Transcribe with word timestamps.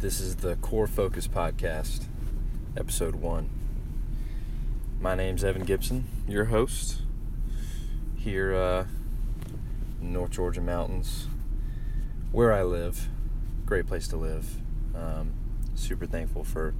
This 0.00 0.18
is 0.18 0.36
the 0.36 0.56
Core 0.56 0.86
Focus 0.86 1.28
Podcast, 1.28 2.06
Episode 2.74 3.16
1. 3.16 3.50
My 4.98 5.14
name's 5.14 5.44
Evan 5.44 5.64
Gibson, 5.64 6.06
your 6.26 6.46
host, 6.46 7.02
here 8.16 8.54
uh, 8.54 8.86
in 10.00 10.14
North 10.14 10.30
Georgia 10.30 10.62
mountains, 10.62 11.26
where 12.32 12.50
I 12.50 12.62
live. 12.62 13.10
Great 13.66 13.86
place 13.86 14.08
to 14.08 14.16
live. 14.16 14.62
Um, 14.94 15.34
super 15.74 16.06
thankful 16.06 16.44
for 16.44 16.72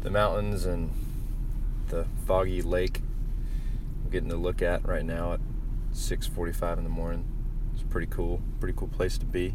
the 0.00 0.08
mountains 0.08 0.64
and 0.64 0.90
the 1.88 2.06
foggy 2.26 2.62
lake 2.62 3.02
I'm 4.02 4.10
getting 4.10 4.30
to 4.30 4.36
look 4.36 4.62
at 4.62 4.88
right 4.88 5.04
now 5.04 5.34
at 5.34 5.40
6:45 5.92 6.78
in 6.78 6.84
the 6.84 6.88
morning. 6.88 7.26
It's 7.74 7.82
pretty 7.82 8.06
cool. 8.06 8.40
Pretty 8.58 8.74
cool 8.74 8.88
place 8.88 9.18
to 9.18 9.26
be. 9.26 9.54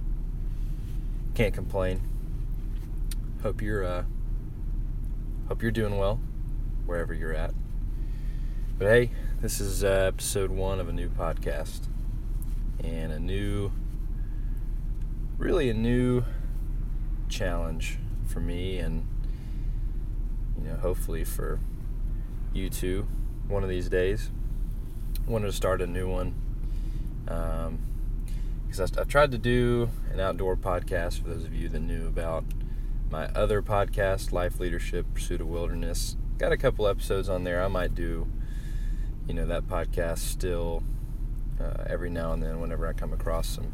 Can't 1.33 1.55
complain. 1.55 2.12
Hope 3.43 3.61
you're 3.61 3.83
uh, 3.83 4.05
hope 5.49 5.61
you're 5.61 5.69
doing 5.69 5.97
well 5.97 6.21
wherever 6.85 7.13
you're 7.13 7.33
at. 7.33 7.53
But 8.79 8.87
hey, 8.87 9.11
this 9.41 9.59
is 9.59 9.83
uh, 9.83 10.05
episode 10.07 10.49
one 10.49 10.79
of 10.79 10.87
a 10.87 10.93
new 10.93 11.09
podcast 11.09 11.89
and 12.81 13.11
a 13.11 13.19
new, 13.19 13.73
really 15.37 15.69
a 15.69 15.73
new 15.73 16.23
challenge 17.27 17.99
for 18.25 18.39
me 18.39 18.77
and 18.77 19.05
you 20.57 20.69
know 20.69 20.77
hopefully 20.77 21.25
for 21.25 21.59
you 22.53 22.69
too 22.69 23.05
one 23.49 23.61
of 23.61 23.67
these 23.67 23.89
days. 23.89 24.31
I 25.27 25.29
wanted 25.29 25.47
to 25.47 25.51
start 25.51 25.81
a 25.81 25.87
new 25.87 26.09
one 26.09 26.33
because 27.25 28.79
um, 28.79 28.97
I, 28.97 29.01
I 29.01 29.03
tried 29.03 29.31
to 29.31 29.37
do 29.37 29.89
an 30.13 30.21
outdoor 30.21 30.55
podcast 30.55 31.21
for 31.21 31.27
those 31.27 31.43
of 31.43 31.53
you 31.53 31.67
that 31.67 31.81
knew 31.81 32.07
about 32.07 32.45
my 33.13 33.27
other 33.35 33.61
podcast, 33.61 34.31
Life 34.31 34.59
Leadership 34.59 35.05
Pursuit 35.13 35.39
of 35.39 35.45
Wilderness. 35.45 36.17
Got 36.39 36.51
a 36.51 36.57
couple 36.57 36.87
episodes 36.87 37.29
on 37.29 37.43
there. 37.43 37.63
I 37.63 37.67
might 37.67 37.93
do, 37.93 38.25
you 39.27 39.35
know, 39.35 39.45
that 39.45 39.67
podcast 39.67 40.17
still 40.17 40.81
uh, 41.61 41.83
every 41.85 42.09
now 42.09 42.33
and 42.33 42.41
then 42.41 42.59
whenever 42.59 42.87
I 42.87 42.93
come 42.93 43.13
across 43.13 43.49
some 43.49 43.71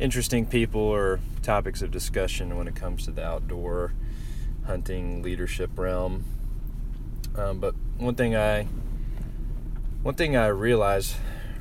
interesting 0.00 0.46
people 0.46 0.80
or 0.80 1.20
topics 1.42 1.80
of 1.80 1.92
discussion 1.92 2.56
when 2.56 2.66
it 2.66 2.74
comes 2.74 3.04
to 3.04 3.12
the 3.12 3.24
outdoor 3.24 3.92
hunting 4.66 5.22
leadership 5.22 5.70
realm. 5.78 6.24
Um, 7.36 7.60
but 7.60 7.76
one 7.98 8.16
thing 8.16 8.34
I 8.34 8.66
one 10.02 10.16
thing 10.16 10.36
I 10.36 10.48
realized 10.48 11.14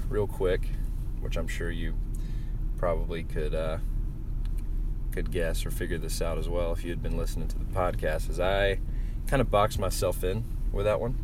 real 0.09 0.25
quick, 0.25 0.69
which 1.19 1.38
I'm 1.38 1.47
sure 1.47 1.69
you 1.69 1.94
probably 2.80 3.22
could 3.22 3.53
uh, 3.53 3.78
could 5.12 5.31
guess 5.31 5.66
or 5.66 5.72
figure 5.72 5.98
this 5.98 6.22
out 6.22 6.38
as 6.38 6.48
well 6.48 6.72
if 6.72 6.84
you 6.84 6.90
had 6.90 7.04
been 7.04 7.17
listening 7.17 7.48
to 7.50 7.58
the 7.58 7.66
podcast, 7.66 8.30
is 8.30 8.40
I 8.40 8.80
kind 9.28 9.42
of 9.42 9.52
boxed 9.52 9.80
myself 9.80 10.23
in 10.23 10.44
with 10.72 10.86
that 10.86 11.00
one. 11.00 11.18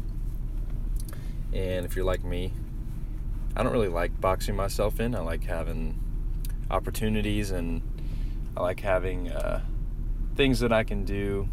And 1.54 1.86
if 1.86 1.96
you're 1.96 2.06
like 2.06 2.24
me, 2.24 2.54
I 3.56 3.64
don't 3.64 3.72
really 3.72 3.88
like 3.88 4.20
boxing 4.20 4.56
myself 4.56 5.00
in. 5.00 5.16
I 5.16 5.20
like 5.20 5.46
having 5.46 6.00
opportunities 6.70 7.52
and 7.52 7.82
I 8.56 8.62
like 8.62 8.82
having 8.82 9.32
uh, 9.32 9.62
things 10.36 10.60
that 10.60 10.72
I 10.72 10.84
can 10.84 11.06
do 11.06 11.50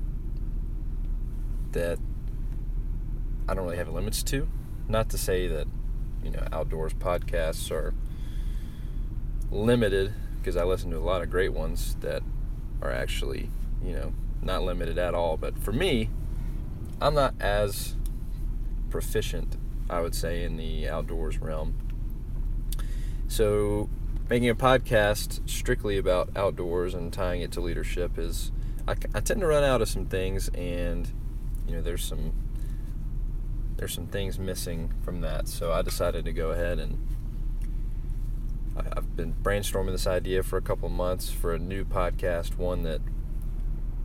that 1.72 1.98
I 3.48 3.54
don't 3.54 3.64
really 3.64 3.76
have 3.76 3.88
limits 3.88 4.22
to. 4.24 4.48
Not 4.88 5.08
to 5.10 5.18
say 5.18 5.46
that, 5.48 5.66
you 6.22 6.30
know, 6.30 6.46
outdoors 6.52 6.94
podcasts 6.94 7.70
are 7.70 7.94
limited 9.50 10.14
because 10.44 10.58
I 10.58 10.64
listen 10.64 10.90
to 10.90 10.98
a 10.98 11.00
lot 11.00 11.22
of 11.22 11.30
great 11.30 11.54
ones 11.54 11.96
that 12.00 12.22
are 12.82 12.92
actually, 12.92 13.48
you 13.82 13.94
know, 13.94 14.12
not 14.42 14.62
limited 14.62 14.98
at 14.98 15.14
all. 15.14 15.38
But 15.38 15.58
for 15.58 15.72
me, 15.72 16.10
I'm 17.00 17.14
not 17.14 17.34
as 17.40 17.96
proficient, 18.90 19.56
I 19.88 20.02
would 20.02 20.14
say, 20.14 20.44
in 20.44 20.58
the 20.58 20.86
outdoors 20.86 21.38
realm. 21.38 21.78
So, 23.26 23.88
making 24.28 24.50
a 24.50 24.54
podcast 24.54 25.48
strictly 25.48 25.96
about 25.96 26.28
outdoors 26.36 26.92
and 26.92 27.10
tying 27.10 27.40
it 27.40 27.50
to 27.52 27.62
leadership 27.62 28.18
is, 28.18 28.52
I, 28.86 28.96
I 29.14 29.20
tend 29.20 29.40
to 29.40 29.46
run 29.46 29.64
out 29.64 29.80
of 29.80 29.88
some 29.88 30.04
things, 30.04 30.48
and 30.50 31.10
you 31.66 31.74
know, 31.74 31.80
there's 31.80 32.04
some 32.04 32.34
there's 33.78 33.94
some 33.94 34.08
things 34.08 34.38
missing 34.38 34.92
from 35.02 35.22
that. 35.22 35.48
So 35.48 35.72
I 35.72 35.80
decided 35.80 36.26
to 36.26 36.32
go 36.32 36.50
ahead 36.50 36.78
and 36.78 36.98
been 39.16 39.34
brainstorming 39.42 39.92
this 39.92 40.06
idea 40.06 40.42
for 40.42 40.56
a 40.56 40.62
couple 40.62 40.88
months 40.88 41.30
for 41.30 41.54
a 41.54 41.58
new 41.58 41.84
podcast, 41.84 42.56
one 42.56 42.82
that 42.82 43.00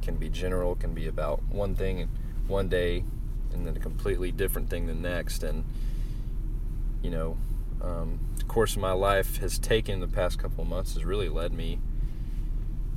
can 0.02 0.16
be 0.16 0.30
general, 0.30 0.75
can 0.75 0.94
be 0.94 1.08
about 1.08 1.44
one 1.50 1.75
thing 1.75 2.09
one 2.47 2.68
day, 2.68 3.03
and 3.53 3.66
then 3.66 3.75
a 3.75 3.80
completely 3.80 4.31
different 4.31 4.70
thing 4.70 4.88
the 4.88 4.94
next. 4.94 5.44
And 5.44 5.66
you 7.02 7.09
know, 7.09 7.38
um, 7.81 8.20
the 8.38 8.44
course 8.44 8.75
of 8.75 8.81
my 8.81 8.92
life 8.92 9.38
has 9.38 9.58
taken 9.58 10.00
the 10.00 10.08
past 10.08 10.40
couple 10.40 10.66
months 10.66 10.94
has 10.94 11.06
really 11.06 11.30
led 11.30 11.53
me 11.53 11.80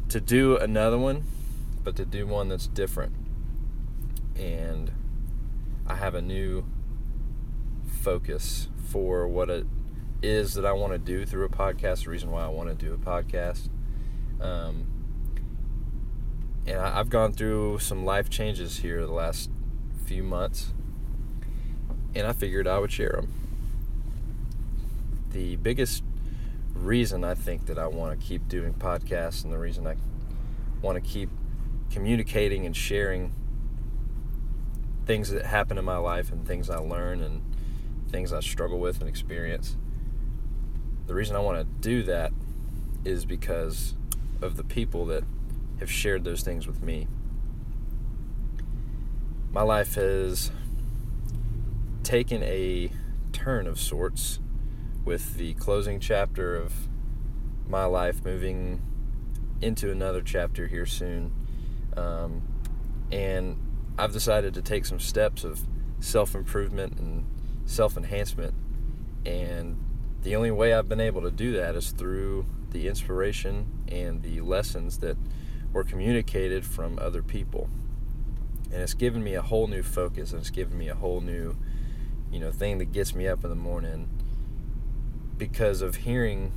to 0.09 0.21
do 0.21 0.57
another 0.57 0.99
one, 0.99 1.25
but 1.83 1.97
to 1.97 2.05
do 2.05 2.27
one 2.27 2.49
that's 2.49 2.67
different. 2.67 3.15
And 4.37 4.93
I 5.87 5.97
have 5.97 6.15
a 6.15 6.23
new 6.23 6.65
focus 8.03 8.69
for 8.91 9.29
what 9.29 9.49
it 9.49 9.67
is 10.23 10.55
that 10.55 10.65
I 10.65 10.73
want 10.73 10.93
to 10.93 10.99
do 10.99 11.27
through 11.27 11.45
a 11.45 11.49
podcast, 11.49 12.05
the 12.05 12.11
reason 12.11 12.31
why 12.31 12.45
I 12.45 12.49
want 12.49 12.69
to 12.69 12.75
do 12.75 12.95
a 12.95 12.97
podcast. 12.97 13.69
Um, 14.41 14.87
and 16.65 16.79
I, 16.79 17.01
I've 17.01 17.11
gone 17.11 17.33
through 17.33 17.81
some 17.81 18.05
life 18.05 18.31
changes 18.31 18.79
here 18.79 19.05
the 19.05 19.13
last 19.13 19.51
few 20.05 20.23
months, 20.23 20.73
and 22.15 22.27
I 22.27 22.33
figured 22.33 22.69
I 22.69 22.79
would 22.79 22.93
share 22.93 23.11
them. 23.21 23.35
The 25.31 25.57
biggest 25.57 26.05
reason 26.73 27.25
I 27.25 27.35
think 27.35 27.67
that 27.67 27.79
I 27.79 27.89
want 27.89 28.19
to 28.19 28.27
keep 28.27 28.49
doing 28.49 28.75
podcasts 28.75 29.43
and 29.43 29.53
the 29.53 29.59
reason 29.59 29.87
I 29.87 29.97
want 30.81 31.03
to 31.03 31.11
keep 31.11 31.31
communicating 31.91 32.65
and 32.65 32.77
sharing 32.77 33.33
things 35.05 35.31
that 35.31 35.47
happen 35.47 35.79
in 35.79 35.85
my 35.85 35.97
life 35.97 36.31
and 36.31 36.47
things 36.47 36.71
I 36.71 36.79
learn 36.79 37.23
and 37.23 37.43
things 38.09 38.33
I 38.33 38.41
struggle 38.41 38.79
with 38.79 39.01
and 39.01 39.09
experience 39.09 39.77
the 41.07 41.15
reason 41.15 41.37
I 41.37 41.41
want 41.41 41.59
to 41.59 41.89
do 41.89 42.03
that 42.05 42.33
is 43.05 43.25
because 43.25 43.95
of 44.41 44.57
the 44.57 44.65
people 44.65 45.07
that 45.07 45.25
have 45.81 45.91
shared 45.91 46.25
those 46.25 46.43
things 46.43 46.67
with 46.67 46.83
me. 46.83 47.09
My 49.51 49.63
life 49.63 49.97
has 49.97 50.51
taken 52.03 52.43
a 52.43 52.91
turn 53.33 53.67
of 53.67 53.79
sorts 53.79 54.39
with 55.05 55.37
the 55.37 55.55
closing 55.55 56.01
chapter 56.01 56.57
of 56.57 56.89
my 57.67 57.85
life 57.85 58.25
moving 58.25 58.83
into 59.61 59.91
another 59.91 60.23
chapter 60.23 60.67
here 60.67 60.87
soon. 60.87 61.33
Um, 61.97 62.43
and 63.11 63.57
I've 63.99 64.13
decided 64.13 64.55
to 64.55 64.63
take 64.63 64.85
some 64.85 65.01
steps 65.01 65.45
of 65.45 65.61
self 66.01 66.35
improvement 66.35 66.99
and 66.99 67.25
self 67.65 67.97
enhancement. 67.97 68.55
And 69.25 69.79
the 70.23 70.37
only 70.37 70.51
way 70.51 70.73
I've 70.73 70.89
been 70.89 71.01
able 71.01 71.23
to 71.23 71.31
do 71.31 71.53
that 71.53 71.75
is 71.75 71.91
through 71.91 72.47
the 72.71 72.89
inspiration 72.89 73.67
and 73.89 74.23
the 74.23 74.41
lessons 74.41 74.99
that 74.99 75.17
were 75.73 75.85
communicated 75.85 76.65
from 76.65 76.99
other 76.99 77.23
people. 77.23 77.69
And 78.73 78.81
it's 78.81 78.95
given 78.95 79.23
me 79.23 79.35
a 79.35 79.43
whole 79.43 79.67
new 79.67 79.83
focus 79.83 80.33
and 80.33 80.41
it's 80.41 80.51
given 80.51 80.79
me 80.79 80.89
a 80.89 80.95
whole 80.95 81.21
new, 81.21 81.57
you 82.31 82.39
know, 82.39 82.53
thing 82.53 82.79
that 82.79 82.93
gets 82.93 83.15
me 83.15 83.27
up 83.27 83.43
in 83.45 83.51
the 83.51 83.57
morning 83.57 84.09
because 85.37 85.83
of 85.83 85.97
hearing 85.97 86.53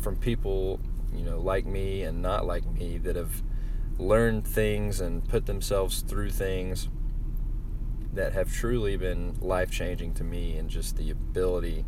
from 0.00 0.16
people, 0.16 0.78
you 1.14 1.24
know, 1.24 1.40
like 1.40 1.64
me 1.64 2.02
and 2.02 2.20
not 2.20 2.46
like 2.46 2.66
me 2.66 2.98
that 2.98 3.16
have 3.16 3.42
learned 3.98 4.46
things 4.46 5.00
and 5.00 5.26
put 5.26 5.46
themselves 5.46 6.02
through 6.02 6.30
things 6.30 6.88
that 8.12 8.34
have 8.34 8.52
truly 8.52 8.96
been 8.96 9.34
life 9.40 9.70
changing 9.70 10.12
to 10.12 10.22
me 10.22 10.56
and 10.56 10.68
just 10.68 10.96
the 10.96 11.10
ability 11.10 11.84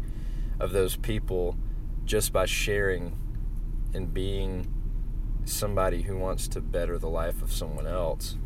of 0.60 0.72
those 0.72 0.96
people 0.96 1.56
just 2.04 2.32
by 2.32 2.46
sharing 2.46 3.16
and 3.94 4.12
being 4.12 4.72
somebody 5.44 6.02
who 6.02 6.16
wants 6.16 6.48
to 6.48 6.60
better 6.60 6.98
the 6.98 7.08
life 7.08 7.42
of 7.42 7.52
someone 7.52 7.86
else 7.86 8.36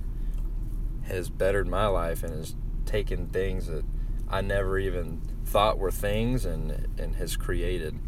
has 1.05 1.31
bettered 1.31 1.67
my 1.67 1.87
life 1.87 2.23
and 2.23 2.33
has 2.35 2.55
taken 2.87 3.27
things 3.27 3.67
that 3.67 3.85
I 4.29 4.41
never 4.41 4.79
even 4.79 5.21
thought 5.45 5.79
were 5.79 5.91
things 5.91 6.45
and 6.45 6.89
and 6.99 7.17
has 7.17 7.37
created 7.37 7.99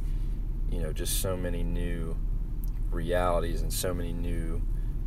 you 0.70 0.80
know 0.80 0.92
just 0.92 1.20
so 1.20 1.36
many 1.36 1.62
new 1.62 2.16
realities 2.90 3.60
and 3.60 3.72
so 3.72 3.92
many 3.92 4.12
new 4.12 4.62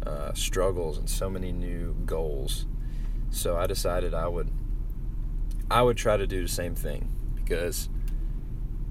uh, 0.05 0.33
struggles 0.33 0.97
and 0.97 1.09
so 1.09 1.29
many 1.29 1.51
new 1.51 1.95
goals. 2.05 2.65
So 3.29 3.57
I 3.57 3.67
decided 3.67 4.13
I 4.13 4.27
would 4.27 4.49
I 5.69 5.81
would 5.81 5.97
try 5.97 6.17
to 6.17 6.27
do 6.27 6.41
the 6.43 6.47
same 6.47 6.75
thing 6.75 7.13
because 7.35 7.89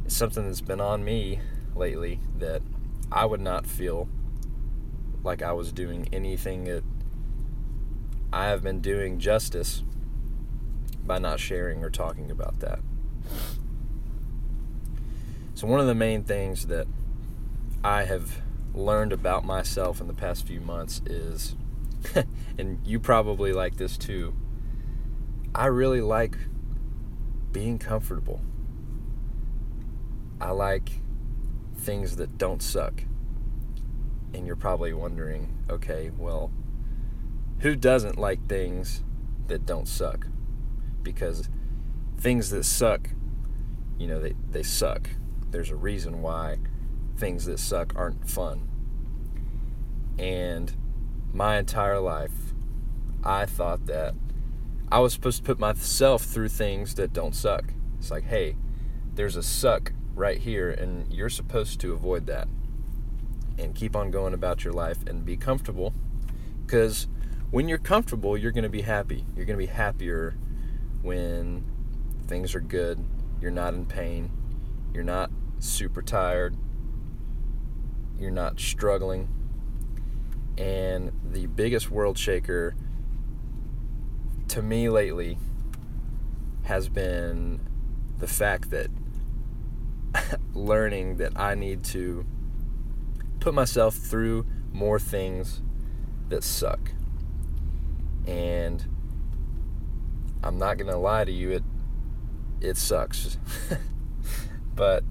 it's 0.06 0.16
something 0.16 0.46
that's 0.46 0.60
been 0.60 0.80
on 0.80 1.04
me 1.04 1.40
lately 1.74 2.20
that 2.38 2.62
I 3.10 3.24
would 3.24 3.40
not 3.40 3.66
feel 3.66 4.08
like 5.24 5.42
I 5.42 5.50
was 5.50 5.72
doing 5.72 6.08
anything 6.12 6.62
that 6.66 6.84
I 8.32 8.46
have 8.46 8.62
been 8.62 8.80
doing 8.80 9.18
justice 9.18 9.82
by 11.04 11.18
not 11.18 11.40
sharing 11.40 11.82
or 11.82 11.90
talking 11.90 12.30
about 12.30 12.60
that. 12.60 12.78
So, 15.54 15.66
one 15.66 15.80
of 15.80 15.88
the 15.88 15.94
main 15.94 16.22
things 16.22 16.68
that 16.68 16.86
I 17.82 18.04
have 18.04 18.42
learned 18.74 19.12
about 19.12 19.44
myself 19.44 20.00
in 20.00 20.06
the 20.06 20.14
past 20.14 20.46
few 20.46 20.60
months 20.60 21.02
is, 21.04 21.56
and 22.58 22.78
you 22.86 23.00
probably 23.00 23.52
like 23.52 23.76
this 23.76 23.96
too, 23.96 24.36
I 25.52 25.66
really 25.66 26.00
like 26.00 26.36
being 27.50 27.80
comfortable. 27.80 28.40
I 30.40 30.50
like 30.50 30.90
things 31.76 32.16
that 32.16 32.38
don't 32.38 32.62
suck. 32.62 33.02
And 34.34 34.46
you're 34.46 34.56
probably 34.56 34.92
wondering, 34.92 35.56
okay, 35.70 36.10
well, 36.16 36.52
who 37.60 37.74
doesn't 37.74 38.18
like 38.18 38.46
things 38.48 39.02
that 39.46 39.64
don't 39.64 39.88
suck? 39.88 40.26
Because 41.02 41.48
things 42.18 42.50
that 42.50 42.64
suck, 42.64 43.08
you 43.98 44.06
know, 44.06 44.20
they, 44.20 44.34
they 44.50 44.62
suck. 44.62 45.08
There's 45.50 45.70
a 45.70 45.76
reason 45.76 46.20
why 46.20 46.58
things 47.16 47.46
that 47.46 47.58
suck 47.58 47.94
aren't 47.96 48.28
fun. 48.28 48.68
And 50.18 50.74
my 51.32 51.58
entire 51.58 52.00
life, 52.00 52.54
I 53.24 53.46
thought 53.46 53.86
that 53.86 54.14
I 54.90 55.00
was 55.00 55.12
supposed 55.14 55.38
to 55.38 55.42
put 55.44 55.58
myself 55.58 56.22
through 56.22 56.48
things 56.48 56.94
that 56.94 57.12
don't 57.12 57.34
suck. 57.34 57.72
It's 57.98 58.10
like, 58.10 58.24
hey, 58.24 58.56
there's 59.14 59.36
a 59.36 59.42
suck 59.42 59.92
right 60.16 60.38
here, 60.38 60.70
and 60.70 61.12
you're 61.12 61.28
supposed 61.28 61.78
to 61.80 61.92
avoid 61.92 62.26
that 62.26 62.48
and 63.58 63.74
keep 63.74 63.94
on 63.94 64.10
going 64.10 64.34
about 64.34 64.64
your 64.64 64.72
life 64.72 65.06
and 65.06 65.24
be 65.24 65.36
comfortable. 65.36 65.94
Because 66.64 67.06
when 67.50 67.68
you're 67.68 67.78
comfortable, 67.78 68.36
you're 68.36 68.50
going 68.50 68.64
to 68.64 68.70
be 68.70 68.82
happy. 68.82 69.24
You're 69.36 69.44
going 69.44 69.58
to 69.58 69.66
be 69.66 69.72
happier 69.72 70.36
when 71.02 71.64
things 72.26 72.54
are 72.54 72.60
good, 72.60 73.04
you're 73.40 73.52
not 73.52 73.74
in 73.74 73.86
pain, 73.86 74.30
you're 74.92 75.04
not 75.04 75.30
super 75.60 76.02
tired, 76.02 76.56
you're 78.18 78.30
not 78.30 78.58
struggling. 78.58 79.28
And 80.58 81.12
the 81.22 81.46
biggest 81.46 81.90
world 81.90 82.18
shaker 82.18 82.74
to 84.48 84.62
me 84.62 84.88
lately 84.88 85.38
has 86.64 86.88
been 86.88 87.60
the 88.18 88.26
fact 88.26 88.70
that 88.70 88.90
learning 90.54 91.16
that 91.16 91.38
I 91.38 91.54
need 91.54 91.84
to 91.84 92.26
put 93.40 93.54
myself 93.54 93.94
through 93.94 94.46
more 94.72 94.98
things 94.98 95.62
that 96.28 96.42
suck. 96.44 96.92
And 98.26 98.84
I'm 100.42 100.58
not 100.58 100.78
going 100.78 100.90
to 100.90 100.96
lie 100.96 101.24
to 101.24 101.32
you 101.32 101.50
it 101.52 101.64
it 102.60 102.76
sucks. 102.76 103.38
but 104.74 105.04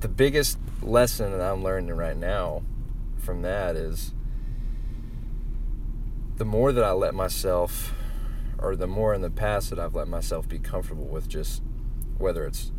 the 0.00 0.08
biggest 0.08 0.58
lesson 0.82 1.32
that 1.32 1.40
I'm 1.40 1.62
learning 1.62 1.94
right 1.94 2.16
now 2.16 2.62
from 3.18 3.42
that 3.42 3.76
is 3.76 4.12
the 6.36 6.44
more 6.44 6.72
that 6.72 6.84
I 6.84 6.92
let 6.92 7.14
myself, 7.14 7.94
or 8.58 8.76
the 8.76 8.86
more 8.86 9.14
in 9.14 9.22
the 9.22 9.30
past 9.30 9.70
that 9.70 9.78
I've 9.78 9.94
let 9.94 10.08
myself 10.08 10.48
be 10.48 10.58
comfortable 10.58 11.06
with 11.06 11.28
just 11.28 11.62
whether 12.18 12.44
it's 12.44 12.72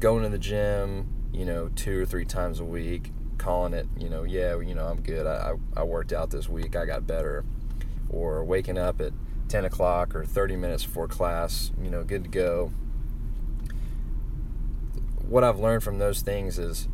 going 0.00 0.22
to 0.24 0.28
the 0.28 0.38
gym, 0.38 1.08
you 1.32 1.44
know, 1.44 1.70
two 1.76 2.02
or 2.02 2.06
three 2.06 2.24
times 2.24 2.58
a 2.58 2.64
week, 2.64 3.12
calling 3.38 3.72
it, 3.72 3.86
you 3.98 4.08
know, 4.08 4.24
yeah, 4.24 4.58
you 4.58 4.74
know, 4.74 4.86
I'm 4.86 5.02
good. 5.02 5.26
I, 5.26 5.52
I, 5.76 5.80
I 5.80 5.84
worked 5.84 6.12
out 6.12 6.30
this 6.30 6.48
week, 6.48 6.74
I 6.74 6.84
got 6.86 7.06
better. 7.06 7.44
Or 8.08 8.44
waking 8.44 8.76
up 8.76 9.00
at 9.00 9.12
10 9.48 9.64
o'clock 9.64 10.16
or 10.16 10.24
30 10.24 10.56
minutes 10.56 10.84
before 10.84 11.06
class, 11.06 11.70
you 11.80 11.90
know, 11.90 12.02
good 12.02 12.24
to 12.24 12.30
go 12.30 12.72
what 15.30 15.44
I've 15.44 15.60
learned 15.60 15.84
from 15.84 15.98
those 15.98 16.22
things 16.22 16.58
is 16.58 16.88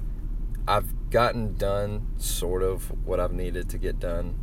I've 0.69 1.11
gotten 1.11 1.55
done 1.55 2.09
sort 2.19 2.63
of 2.63 2.93
what 3.07 3.19
I've 3.19 3.33
needed 3.33 3.71
to 3.71 3.79
get 3.79 3.99
done, 3.99 4.39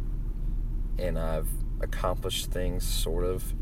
and 0.98 1.18
I've 1.18 1.50
accomplished 1.80 2.52
things 2.52 2.84
sort 2.84 3.24
of. 3.24 3.54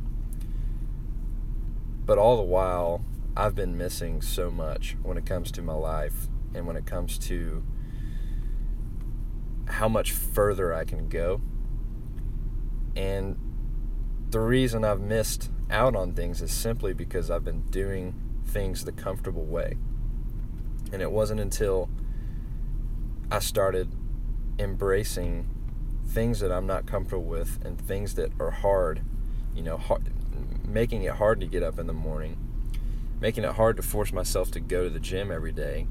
But 2.05 2.17
all 2.17 2.37
the 2.37 2.43
while, 2.43 3.03
I've 3.35 3.55
been 3.55 3.77
missing 3.77 4.21
so 4.21 4.51
much 4.51 4.97
when 5.03 5.17
it 5.17 5.25
comes 5.25 5.51
to 5.53 5.61
my 5.61 5.73
life 5.73 6.27
and 6.53 6.67
when 6.67 6.75
it 6.75 6.85
comes 6.85 7.17
to 7.19 7.63
how 9.67 9.87
much 9.87 10.11
further 10.11 10.73
I 10.73 10.83
can 10.83 11.07
go. 11.07 11.41
And 12.95 13.37
the 14.29 14.41
reason 14.41 14.83
I've 14.83 14.99
missed 14.99 15.49
out 15.69 15.95
on 15.95 16.13
things 16.13 16.41
is 16.41 16.51
simply 16.51 16.93
because 16.93 17.31
I've 17.31 17.45
been 17.45 17.61
doing 17.69 18.13
things 18.45 18.83
the 18.83 18.91
comfortable 18.91 19.45
way. 19.45 19.77
And 20.91 21.01
it 21.01 21.11
wasn't 21.11 21.39
until 21.39 21.89
I 23.31 23.39
started 23.39 23.93
embracing 24.59 25.47
things 26.05 26.41
that 26.41 26.51
I'm 26.51 26.67
not 26.67 26.85
comfortable 26.85 27.23
with 27.23 27.63
and 27.63 27.79
things 27.79 28.15
that 28.15 28.33
are 28.41 28.51
hard, 28.51 29.03
you 29.55 29.63
know, 29.63 29.77
hard, 29.77 30.11
making 30.67 31.03
it 31.03 31.13
hard 31.13 31.39
to 31.39 31.45
get 31.45 31.63
up 31.63 31.79
in 31.79 31.87
the 31.87 31.93
morning, 31.93 32.37
making 33.21 33.43
it 33.43 33.53
hard 33.53 33.77
to 33.77 33.83
force 33.83 34.11
myself 34.11 34.51
to 34.51 34.59
go 34.59 34.83
to 34.83 34.89
the 34.89 34.99
gym 34.99 35.31
every 35.31 35.51
day, 35.51 35.87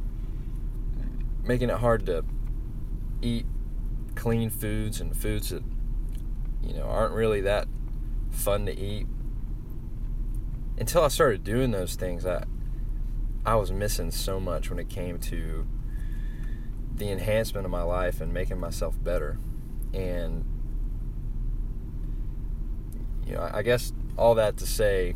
making 1.44 1.71
it 1.71 1.77
hard 1.77 2.05
to 2.06 2.25
eat 3.23 3.47
clean 4.17 4.50
foods 4.50 5.00
and 5.00 5.17
foods 5.17 5.50
that, 5.50 5.62
you 6.62 6.75
know, 6.75 6.82
aren't 6.82 7.15
really 7.15 7.41
that 7.41 7.69
fun 8.31 8.67
to 8.67 8.77
eat. 8.77 9.06
Until 10.77 11.05
I 11.05 11.09
started 11.09 11.44
doing 11.44 11.71
those 11.71 11.94
things, 11.94 12.27
I 12.27 12.44
I 13.47 13.55
was 13.55 13.73
missing 13.73 14.11
so 14.11 14.38
much 14.38 14.69
when 14.69 14.79
it 14.79 14.88
came 14.91 15.19
to 15.19 15.67
the 16.94 17.11
enhancement 17.11 17.65
of 17.65 17.71
my 17.71 17.83
life 17.83 18.21
and 18.21 18.35
making 18.35 18.59
myself 18.59 19.03
better. 19.03 19.38
And 19.94 20.44
you 23.25 23.35
know, 23.35 23.49
I 23.53 23.62
guess 23.62 23.93
all 24.17 24.35
that 24.35 24.56
to 24.59 24.67
say, 24.67 25.15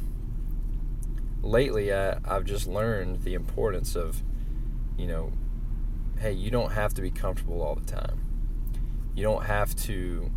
lately 1.45 1.93
I, 1.93 2.19
I've 2.25 2.45
just 2.45 2.67
learned 2.67 3.23
the 3.23 3.35
importance 3.35 3.95
of, 3.95 4.23
you 4.97 5.07
know, 5.07 5.33
hey, 6.19 6.33
you 6.33 6.51
don't 6.51 6.73
have 6.73 6.95
to 6.95 7.03
be 7.03 7.11
comfortable 7.11 7.63
all 7.63 7.75
the 7.75 7.85
time. 7.85 8.21
You 9.15 9.23
don't 9.23 9.45
have 9.45 9.75
to 9.77 10.31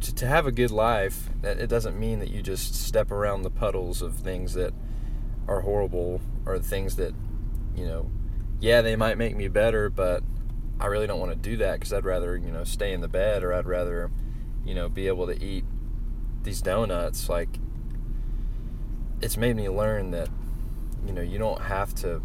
to, 0.00 0.14
to 0.14 0.26
have 0.26 0.46
a 0.46 0.52
good 0.52 0.70
life. 0.70 1.30
That 1.42 1.58
it 1.58 1.68
doesn't 1.68 1.98
mean 1.98 2.18
that 2.20 2.30
you 2.30 2.42
just 2.42 2.74
step 2.74 3.10
around 3.10 3.42
the 3.42 3.50
puddles 3.50 4.02
of 4.02 4.16
things 4.16 4.54
that 4.54 4.72
are 5.48 5.62
horrible 5.62 6.20
or 6.46 6.58
things 6.58 6.96
that, 6.96 7.14
you 7.74 7.86
know, 7.86 8.10
yeah, 8.60 8.82
they 8.82 8.96
might 8.96 9.18
make 9.18 9.36
me 9.36 9.48
better, 9.48 9.88
but 9.88 10.22
I 10.80 10.86
really 10.86 11.06
don't 11.06 11.20
want 11.20 11.32
to 11.32 11.36
do 11.36 11.56
that 11.58 11.74
because 11.74 11.92
I'd 11.92 12.04
rather, 12.04 12.36
you 12.36 12.50
know, 12.50 12.64
stay 12.64 12.92
in 12.92 13.00
the 13.00 13.08
bed 13.08 13.42
or 13.42 13.52
I'd 13.52 13.66
rather, 13.66 14.10
you 14.64 14.74
know, 14.74 14.88
be 14.88 15.08
able 15.08 15.26
to 15.26 15.42
eat 15.42 15.64
these 16.42 16.60
donuts. 16.60 17.28
Like, 17.28 17.58
it's 19.20 19.36
made 19.36 19.56
me 19.56 19.68
learn 19.68 20.10
that, 20.12 20.28
you 21.06 21.12
know, 21.12 21.22
you 21.22 21.38
don't 21.38 21.60
have 21.60 21.94
to, 21.96 22.22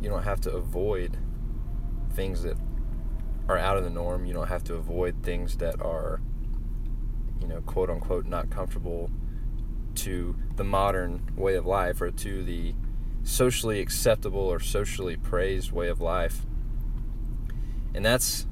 you 0.00 0.08
don't 0.08 0.22
have 0.22 0.40
to 0.42 0.52
avoid 0.52 1.16
things 2.14 2.42
that 2.42 2.56
are 3.48 3.58
out 3.58 3.76
of 3.76 3.84
the 3.84 3.90
norm. 3.90 4.24
You 4.24 4.34
don't 4.34 4.48
have 4.48 4.64
to 4.64 4.74
avoid 4.74 5.22
things 5.22 5.58
that 5.58 5.80
are, 5.80 6.20
you 7.40 7.46
know, 7.46 7.60
quote 7.60 7.90
unquote, 7.90 8.26
not 8.26 8.50
comfortable 8.50 9.10
to 9.96 10.36
the 10.56 10.64
modern 10.64 11.22
way 11.36 11.54
of 11.54 11.66
life 11.66 12.00
or 12.00 12.10
to 12.10 12.42
the 12.42 12.74
socially 13.22 13.80
acceptable 13.80 14.40
or 14.40 14.60
socially 14.60 15.16
praised 15.16 15.72
way 15.72 15.88
of 15.88 16.00
life. 16.00 16.46
And 17.94 18.04
that's 18.04 18.46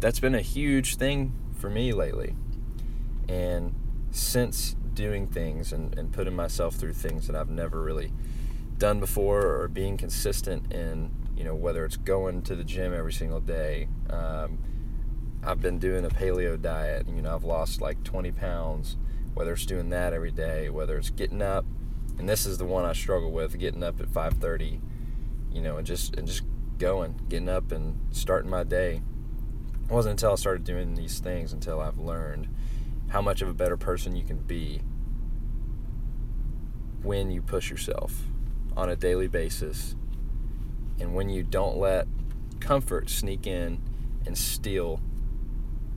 that's 0.00 0.20
been 0.20 0.34
a 0.34 0.40
huge 0.40 0.96
thing 0.96 1.32
for 1.58 1.70
me 1.70 1.92
lately. 1.92 2.36
And 3.28 3.74
since 4.10 4.76
doing 4.94 5.26
things 5.26 5.72
and, 5.72 5.96
and 5.98 6.12
putting 6.12 6.34
myself 6.34 6.74
through 6.74 6.94
things 6.94 7.26
that 7.26 7.36
I've 7.36 7.50
never 7.50 7.82
really 7.82 8.12
done 8.78 9.00
before 9.00 9.60
or 9.60 9.68
being 9.68 9.96
consistent 9.96 10.72
in, 10.72 11.10
you 11.36 11.44
know, 11.44 11.54
whether 11.54 11.84
it's 11.84 11.96
going 11.96 12.42
to 12.42 12.56
the 12.56 12.64
gym 12.64 12.92
every 12.94 13.12
single 13.12 13.40
day, 13.40 13.88
um, 14.10 14.58
I've 15.42 15.60
been 15.60 15.78
doing 15.78 16.04
a 16.04 16.08
paleo 16.08 16.60
diet. 16.60 17.06
You 17.08 17.22
know, 17.22 17.34
I've 17.34 17.44
lost 17.44 17.80
like 17.80 18.02
20 18.02 18.32
pounds 18.32 18.96
whether 19.34 19.52
it's 19.52 19.66
doing 19.66 19.90
that 19.90 20.12
every 20.12 20.30
day, 20.30 20.70
whether 20.70 20.96
it's 20.96 21.10
getting 21.10 21.42
up, 21.42 21.66
and 22.18 22.28
this 22.28 22.46
is 22.46 22.58
the 22.58 22.64
one 22.64 22.84
I 22.84 22.92
struggle 22.92 23.32
with, 23.32 23.58
getting 23.58 23.82
up 23.82 24.00
at 24.00 24.06
5:30, 24.08 24.80
you 25.52 25.60
know, 25.60 25.76
and 25.76 25.86
just 25.86 26.16
and 26.16 26.26
just 26.26 26.44
going, 26.78 27.20
getting 27.28 27.48
up 27.48 27.72
and 27.72 27.98
starting 28.10 28.50
my 28.50 28.62
day. 28.62 29.02
It 29.84 29.90
wasn't 29.90 30.12
until 30.12 30.32
I 30.32 30.36
started 30.36 30.64
doing 30.64 30.94
these 30.94 31.18
things 31.18 31.52
until 31.52 31.80
I've 31.80 31.98
learned 31.98 32.48
how 33.08 33.22
much 33.22 33.42
of 33.42 33.48
a 33.48 33.54
better 33.54 33.76
person 33.76 34.16
you 34.16 34.24
can 34.24 34.38
be 34.38 34.80
when 37.02 37.30
you 37.30 37.42
push 37.42 37.70
yourself 37.70 38.24
on 38.76 38.88
a 38.88 38.96
daily 38.96 39.28
basis 39.28 39.94
and 40.98 41.14
when 41.14 41.28
you 41.28 41.42
don't 41.42 41.76
let 41.76 42.06
comfort 42.60 43.10
sneak 43.10 43.46
in 43.46 43.80
and 44.26 44.36
steal 44.36 45.00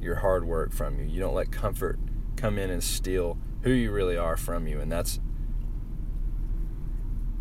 your 0.02 0.16
hard 0.16 0.46
work 0.46 0.74
from 0.74 1.00
you. 1.00 1.06
You 1.06 1.20
don't 1.20 1.34
let 1.34 1.52
comfort 1.52 2.00
come 2.36 2.60
in 2.60 2.70
and 2.70 2.84
steal 2.84 3.38
who 3.62 3.72
you 3.72 3.92
really 3.92 4.18
are 4.18 4.38
from 4.38 4.68
you. 4.68 4.80
And 4.80 4.92
that's 4.92 5.20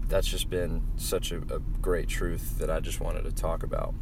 that's 0.09 0.29
just 0.29 0.49
been 0.49 0.83
such 0.97 1.33
a, 1.33 1.39
a 1.39 1.59
great 1.81 2.09
truth 2.09 2.59
that 2.59 2.71
I 2.71 2.79
just 2.79 3.01
wanted 3.01 3.25
to 3.25 3.33
talk 3.33 3.63
about. 3.65 3.95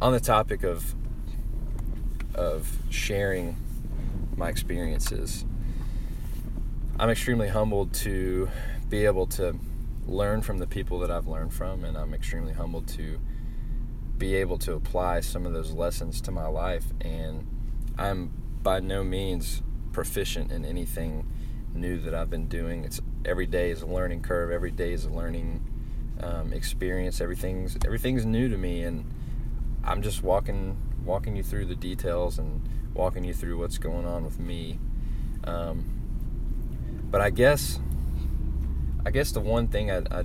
On 0.00 0.12
the 0.12 0.20
topic 0.20 0.62
of 0.62 0.94
of 2.34 2.78
sharing 2.90 3.56
my 4.36 4.48
experiences, 4.48 5.44
I'm 6.98 7.10
extremely 7.10 7.48
humbled 7.48 7.92
to 7.94 8.48
be 8.88 9.06
able 9.06 9.26
to 9.28 9.56
learn 10.06 10.42
from 10.42 10.58
the 10.58 10.66
people 10.66 10.98
that 11.00 11.10
I've 11.10 11.26
learned 11.26 11.54
from, 11.54 11.84
and 11.84 11.96
I'm 11.96 12.14
extremely 12.14 12.52
humbled 12.52 12.88
to 12.88 13.18
be 14.18 14.34
able 14.34 14.58
to 14.58 14.74
apply 14.74 15.20
some 15.20 15.46
of 15.46 15.52
those 15.52 15.72
lessons 15.72 16.20
to 16.22 16.30
my 16.30 16.46
life. 16.46 16.86
And 17.00 17.46
I'm 17.98 18.32
by 18.62 18.80
no 18.80 19.02
means 19.02 19.62
proficient 19.92 20.52
in 20.52 20.64
anything 20.64 21.26
new 21.74 21.98
that 22.00 22.14
I've 22.14 22.30
been 22.30 22.48
doing. 22.48 22.84
It's 22.84 23.00
every 23.24 23.46
day 23.46 23.70
is 23.70 23.82
a 23.82 23.86
learning 23.86 24.22
curve. 24.22 24.50
Every 24.50 24.70
day 24.70 24.92
is 24.92 25.04
a 25.04 25.10
learning 25.10 25.64
um, 26.20 26.52
experience. 26.52 27.20
Everything's 27.20 27.76
everything's 27.84 28.24
new 28.24 28.48
to 28.48 28.56
me, 28.56 28.82
and 28.82 29.10
I'm 29.82 30.02
just 30.02 30.22
walking 30.22 30.76
walking 31.04 31.36
you 31.36 31.42
through 31.42 31.66
the 31.66 31.74
details 31.74 32.38
and 32.38 32.68
walking 32.94 33.24
you 33.24 33.34
through 33.34 33.58
what's 33.58 33.78
going 33.78 34.06
on 34.06 34.24
with 34.24 34.38
me. 34.38 34.78
Um, 35.44 35.84
but 37.10 37.20
I 37.20 37.30
guess 37.30 37.80
I 39.04 39.10
guess 39.10 39.32
the 39.32 39.40
one 39.40 39.68
thing 39.68 39.90
I 39.90 39.98
I, 40.10 40.24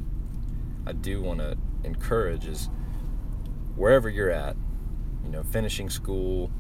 I 0.85 0.91
do 0.93 1.21
want 1.21 1.39
to 1.39 1.57
encourage 1.83 2.45
is 2.45 2.69
wherever 3.75 4.09
you're 4.09 4.31
at, 4.31 4.55
you 5.23 5.29
know, 5.29 5.43
finishing 5.43 5.89
school, 5.89 6.51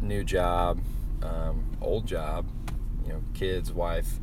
new 0.00 0.24
job, 0.24 0.80
um, 1.22 1.76
old 1.80 2.06
job, 2.06 2.46
you 3.04 3.12
know, 3.12 3.22
kids, 3.34 3.72
wife, 3.72 4.20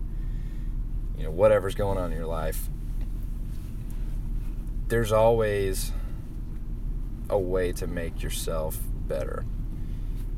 you 1.17 1.23
know, 1.23 1.31
whatever's 1.31 1.75
going 1.75 1.97
on 1.97 2.11
in 2.11 2.17
your 2.17 2.27
life, 2.27 2.69
there's 4.87 5.11
always 5.11 5.91
a 7.29 7.37
way 7.37 7.71
to 7.73 7.87
make 7.87 8.21
yourself 8.21 8.77
better. 9.07 9.45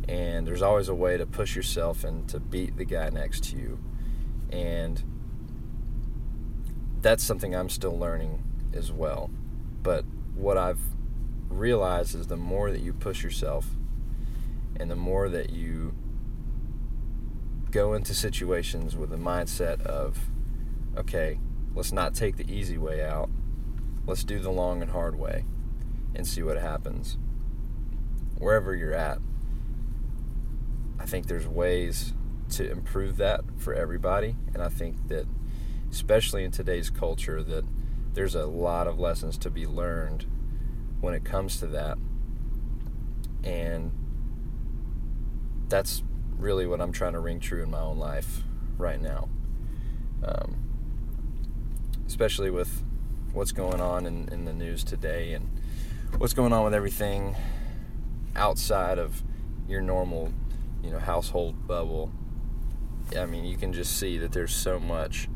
And 0.07 0.45
there's 0.45 0.61
always 0.61 0.89
a 0.89 0.95
way 0.95 1.17
to 1.17 1.25
push 1.25 1.55
yourself 1.55 2.03
and 2.03 2.27
to 2.29 2.39
beat 2.39 2.77
the 2.77 2.85
guy 2.85 3.09
next 3.09 3.43
to 3.45 3.57
you. 3.57 3.79
And 4.51 5.01
that's 7.01 7.23
something 7.23 7.55
I'm 7.55 7.69
still 7.69 7.97
learning 7.97 8.43
as 8.73 8.91
well. 8.91 9.29
But 9.81 10.05
what 10.35 10.57
I've 10.57 10.81
realized 11.49 12.15
is 12.15 12.27
the 12.27 12.37
more 12.37 12.71
that 12.71 12.81
you 12.81 12.93
push 12.93 13.23
yourself 13.23 13.67
and 14.79 14.89
the 14.89 14.95
more 14.95 15.29
that 15.29 15.51
you 15.51 15.93
go 17.69 17.93
into 17.93 18.13
situations 18.13 18.95
with 18.97 19.13
a 19.13 19.17
mindset 19.17 19.81
of, 19.81 20.17
okay, 20.97 21.39
let's 21.73 21.91
not 21.91 22.13
take 22.13 22.35
the 22.35 22.51
easy 22.51 22.77
way 22.77 23.03
out. 23.03 23.29
Let's 24.05 24.23
do 24.23 24.39
the 24.39 24.51
long 24.51 24.81
and 24.81 24.91
hard 24.91 25.17
way 25.17 25.45
and 26.15 26.27
see 26.27 26.43
what 26.43 26.57
happens. 26.57 27.17
Wherever 28.37 28.75
you're 28.75 28.93
at, 28.93 29.19
I 30.99 31.05
think 31.05 31.27
there's 31.27 31.47
ways 31.47 32.13
to 32.51 32.69
improve 32.69 33.17
that 33.17 33.41
for 33.57 33.73
everybody. 33.73 34.35
And 34.53 34.61
I 34.61 34.69
think 34.69 35.07
that, 35.07 35.25
especially 35.89 36.43
in 36.43 36.51
today's 36.51 36.89
culture, 36.89 37.43
that 37.43 37.65
there's 38.13 38.35
a 38.35 38.45
lot 38.45 38.87
of 38.87 38.99
lessons 38.99 39.37
to 39.39 39.49
be 39.49 39.65
learned 39.65 40.25
when 40.99 41.13
it 41.13 41.23
comes 41.23 41.59
to 41.59 41.67
that. 41.67 41.97
And 43.43 43.91
that's 45.69 46.03
really 46.37 46.67
what 46.67 46.81
I'm 46.81 46.91
trying 46.91 47.13
to 47.13 47.19
ring 47.19 47.39
true 47.39 47.63
in 47.63 47.71
my 47.71 47.79
own 47.79 47.97
life 47.97 48.43
right 48.77 49.01
now. 49.01 49.29
Um, 50.23 50.57
especially 52.05 52.51
with 52.51 52.83
what's 53.33 53.51
going 53.51 53.79
on 53.79 54.05
in, 54.05 54.27
in 54.29 54.45
the 54.45 54.53
news 54.53 54.83
today 54.83 55.33
and 55.33 55.49
what's 56.17 56.33
going 56.33 56.53
on 56.53 56.63
with 56.63 56.73
everything 56.73 57.35
outside 58.35 58.99
of 58.99 59.23
your 59.67 59.81
normal, 59.81 60.31
you 60.83 60.91
know, 60.91 60.99
household 60.99 61.67
bubble. 61.67 62.11
I 63.17 63.25
mean, 63.25 63.45
you 63.45 63.57
can 63.57 63.73
just 63.73 63.97
see 63.97 64.17
that 64.19 64.31
there's 64.31 64.53
so 64.53 64.79
much. 64.79 65.27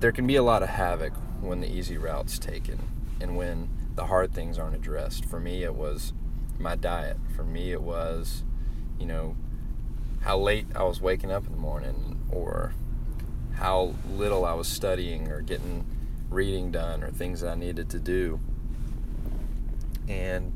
There 0.00 0.12
can 0.12 0.26
be 0.26 0.36
a 0.36 0.42
lot 0.42 0.62
of 0.62 0.70
havoc 0.70 1.12
when 1.40 1.60
the 1.60 1.70
easy 1.70 1.98
route's 1.98 2.38
taken 2.38 2.78
and 3.20 3.36
when 3.36 3.68
the 3.94 4.06
hard 4.06 4.32
things 4.32 4.58
aren't 4.58 4.76
addressed. 4.76 5.24
For 5.24 5.38
me, 5.38 5.62
it 5.62 5.74
was 5.74 6.12
my 6.58 6.76
diet. 6.76 7.18
For 7.34 7.44
me, 7.44 7.72
it 7.72 7.82
was, 7.82 8.44
you 8.98 9.06
know, 9.06 9.36
how 10.22 10.38
late 10.38 10.66
I 10.74 10.84
was 10.84 11.00
waking 11.00 11.30
up 11.30 11.46
in 11.46 11.52
the 11.52 11.58
morning 11.58 12.20
or 12.30 12.74
how 13.54 13.94
little 14.08 14.44
I 14.44 14.54
was 14.54 14.68
studying 14.68 15.28
or 15.28 15.40
getting 15.42 15.84
reading 16.30 16.70
done 16.70 17.02
or 17.02 17.10
things 17.10 17.40
that 17.40 17.50
I 17.50 17.54
needed 17.56 17.90
to 17.90 17.98
do. 17.98 18.40
And 20.10 20.52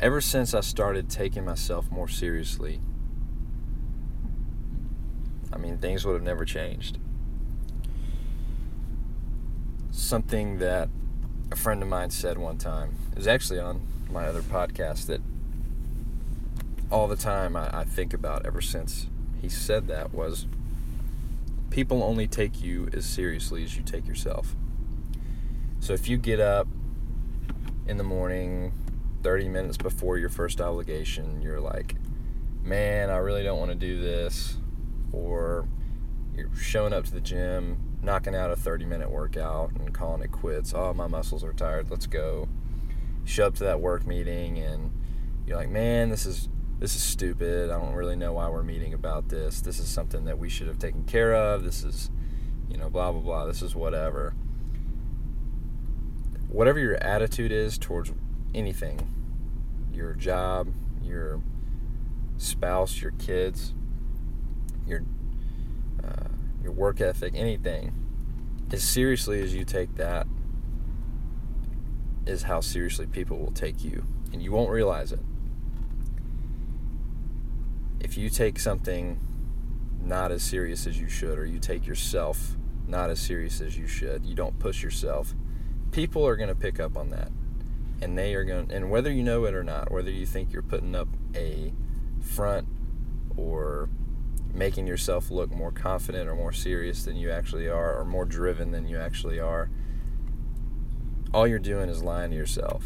ever 0.00 0.20
since 0.20 0.54
I 0.54 0.60
started 0.60 1.08
taking 1.08 1.44
myself 1.44 1.88
more 1.90 2.08
seriously, 2.08 2.80
I 5.52 5.56
mean, 5.56 5.78
things 5.78 6.04
would 6.04 6.14
have 6.14 6.22
never 6.22 6.44
changed. 6.44 6.98
Something 9.92 10.58
that 10.58 10.88
a 11.52 11.56
friend 11.56 11.80
of 11.80 11.88
mine 11.88 12.10
said 12.10 12.38
one 12.38 12.58
time, 12.58 12.96
was 13.14 13.28
actually 13.28 13.60
on 13.60 13.86
my 14.10 14.26
other 14.26 14.42
podcast 14.42 15.06
that 15.06 15.20
all 16.90 17.06
the 17.06 17.16
time 17.16 17.54
I, 17.56 17.80
I 17.80 17.84
think 17.84 18.12
about 18.12 18.44
ever 18.44 18.60
since 18.60 19.06
he 19.40 19.48
said 19.48 19.86
that 19.86 20.12
was 20.12 20.46
people 21.70 22.02
only 22.02 22.26
take 22.26 22.62
you 22.62 22.88
as 22.92 23.06
seriously 23.06 23.62
as 23.62 23.76
you 23.76 23.82
take 23.82 24.06
yourself. 24.08 24.56
So 25.78 25.92
if 25.92 26.08
you 26.08 26.18
get 26.18 26.40
up 26.40 26.66
in 27.90 27.96
the 27.96 28.04
morning 28.04 28.72
30 29.24 29.48
minutes 29.48 29.76
before 29.76 30.16
your 30.16 30.28
first 30.28 30.60
obligation, 30.60 31.42
you're 31.42 31.60
like, 31.60 31.96
man, 32.62 33.10
I 33.10 33.16
really 33.16 33.42
don't 33.42 33.58
want 33.58 33.72
to 33.72 33.76
do 33.76 34.00
this. 34.00 34.58
Or 35.12 35.68
you're 36.36 36.54
showing 36.54 36.92
up 36.92 37.04
to 37.06 37.12
the 37.12 37.20
gym, 37.20 37.98
knocking 38.00 38.36
out 38.36 38.52
a 38.52 38.56
30 38.56 38.84
minute 38.84 39.10
workout 39.10 39.72
and 39.72 39.92
calling 39.92 40.22
it 40.22 40.30
quits. 40.30 40.72
Oh, 40.72 40.94
my 40.94 41.08
muscles 41.08 41.42
are 41.42 41.52
tired. 41.52 41.90
Let's 41.90 42.06
go. 42.06 42.48
Show 43.24 43.48
up 43.48 43.56
to 43.56 43.64
that 43.64 43.80
work 43.80 44.06
meeting 44.06 44.58
and 44.58 44.92
you're 45.44 45.56
like, 45.56 45.68
man, 45.68 46.10
this 46.10 46.26
is 46.26 46.48
this 46.78 46.94
is 46.94 47.02
stupid. 47.02 47.70
I 47.70 47.78
don't 47.78 47.94
really 47.94 48.16
know 48.16 48.34
why 48.34 48.48
we're 48.48 48.62
meeting 48.62 48.94
about 48.94 49.28
this. 49.28 49.60
This 49.60 49.80
is 49.80 49.88
something 49.88 50.24
that 50.26 50.38
we 50.38 50.48
should 50.48 50.68
have 50.68 50.78
taken 50.78 51.04
care 51.04 51.34
of. 51.34 51.64
This 51.64 51.82
is, 51.82 52.08
you 52.70 52.78
know, 52.78 52.88
blah, 52.88 53.10
blah, 53.10 53.20
blah. 53.20 53.46
This 53.46 53.60
is 53.60 53.74
whatever. 53.74 54.34
Whatever 56.50 56.78
your 56.78 56.96
attitude 56.96 57.52
is 57.52 57.78
towards 57.78 58.12
anything 58.54 59.16
your 59.92 60.14
job, 60.14 60.68
your 61.02 61.42
spouse, 62.38 63.02
your 63.02 63.10
kids, 63.12 63.74
your, 64.86 65.02
uh, 66.02 66.28
your 66.62 66.72
work 66.72 67.00
ethic, 67.00 67.34
anything 67.34 67.92
as 68.72 68.82
seriously 68.82 69.42
as 69.42 69.54
you 69.54 69.64
take 69.64 69.96
that 69.96 70.26
is 72.24 72.44
how 72.44 72.60
seriously 72.60 73.06
people 73.06 73.38
will 73.38 73.52
take 73.52 73.84
you. 73.84 74.04
And 74.32 74.42
you 74.42 74.52
won't 74.52 74.70
realize 74.70 75.12
it 75.12 75.20
if 78.00 78.16
you 78.16 78.30
take 78.30 78.58
something 78.58 79.20
not 80.02 80.32
as 80.32 80.42
serious 80.42 80.86
as 80.86 80.98
you 80.98 81.08
should, 81.08 81.38
or 81.38 81.44
you 81.44 81.58
take 81.60 81.86
yourself 81.86 82.56
not 82.88 83.10
as 83.10 83.20
serious 83.20 83.60
as 83.60 83.78
you 83.78 83.86
should, 83.86 84.24
you 84.24 84.34
don't 84.34 84.58
push 84.58 84.82
yourself, 84.82 85.34
people 85.92 86.26
are 86.26 86.36
going 86.36 86.48
to 86.48 86.54
pick 86.54 86.80
up 86.80 86.96
on 86.96 87.10
that. 87.10 87.30
And 88.02 88.16
they 88.16 88.34
are 88.34 88.44
going 88.44 88.72
and 88.72 88.90
whether 88.90 89.12
you 89.12 89.22
know 89.22 89.44
it 89.44 89.54
or 89.54 89.62
not, 89.62 89.90
whether 89.90 90.10
you 90.10 90.24
think 90.24 90.52
you're 90.52 90.62
putting 90.62 90.94
up 90.94 91.08
a 91.34 91.72
front 92.20 92.66
or 93.36 93.90
making 94.54 94.86
yourself 94.86 95.30
look 95.30 95.50
more 95.50 95.70
confident 95.70 96.28
or 96.28 96.34
more 96.34 96.52
serious 96.52 97.04
than 97.04 97.16
you 97.16 97.30
actually 97.30 97.68
are, 97.68 97.96
or 97.98 98.04
more 98.04 98.24
driven 98.24 98.70
than 98.70 98.88
you 98.88 98.98
actually 98.98 99.38
are, 99.38 99.70
all 101.32 101.46
you're 101.46 101.58
doing 101.58 101.88
is 101.88 102.02
lying 102.02 102.30
to 102.30 102.36
yourself. 102.36 102.84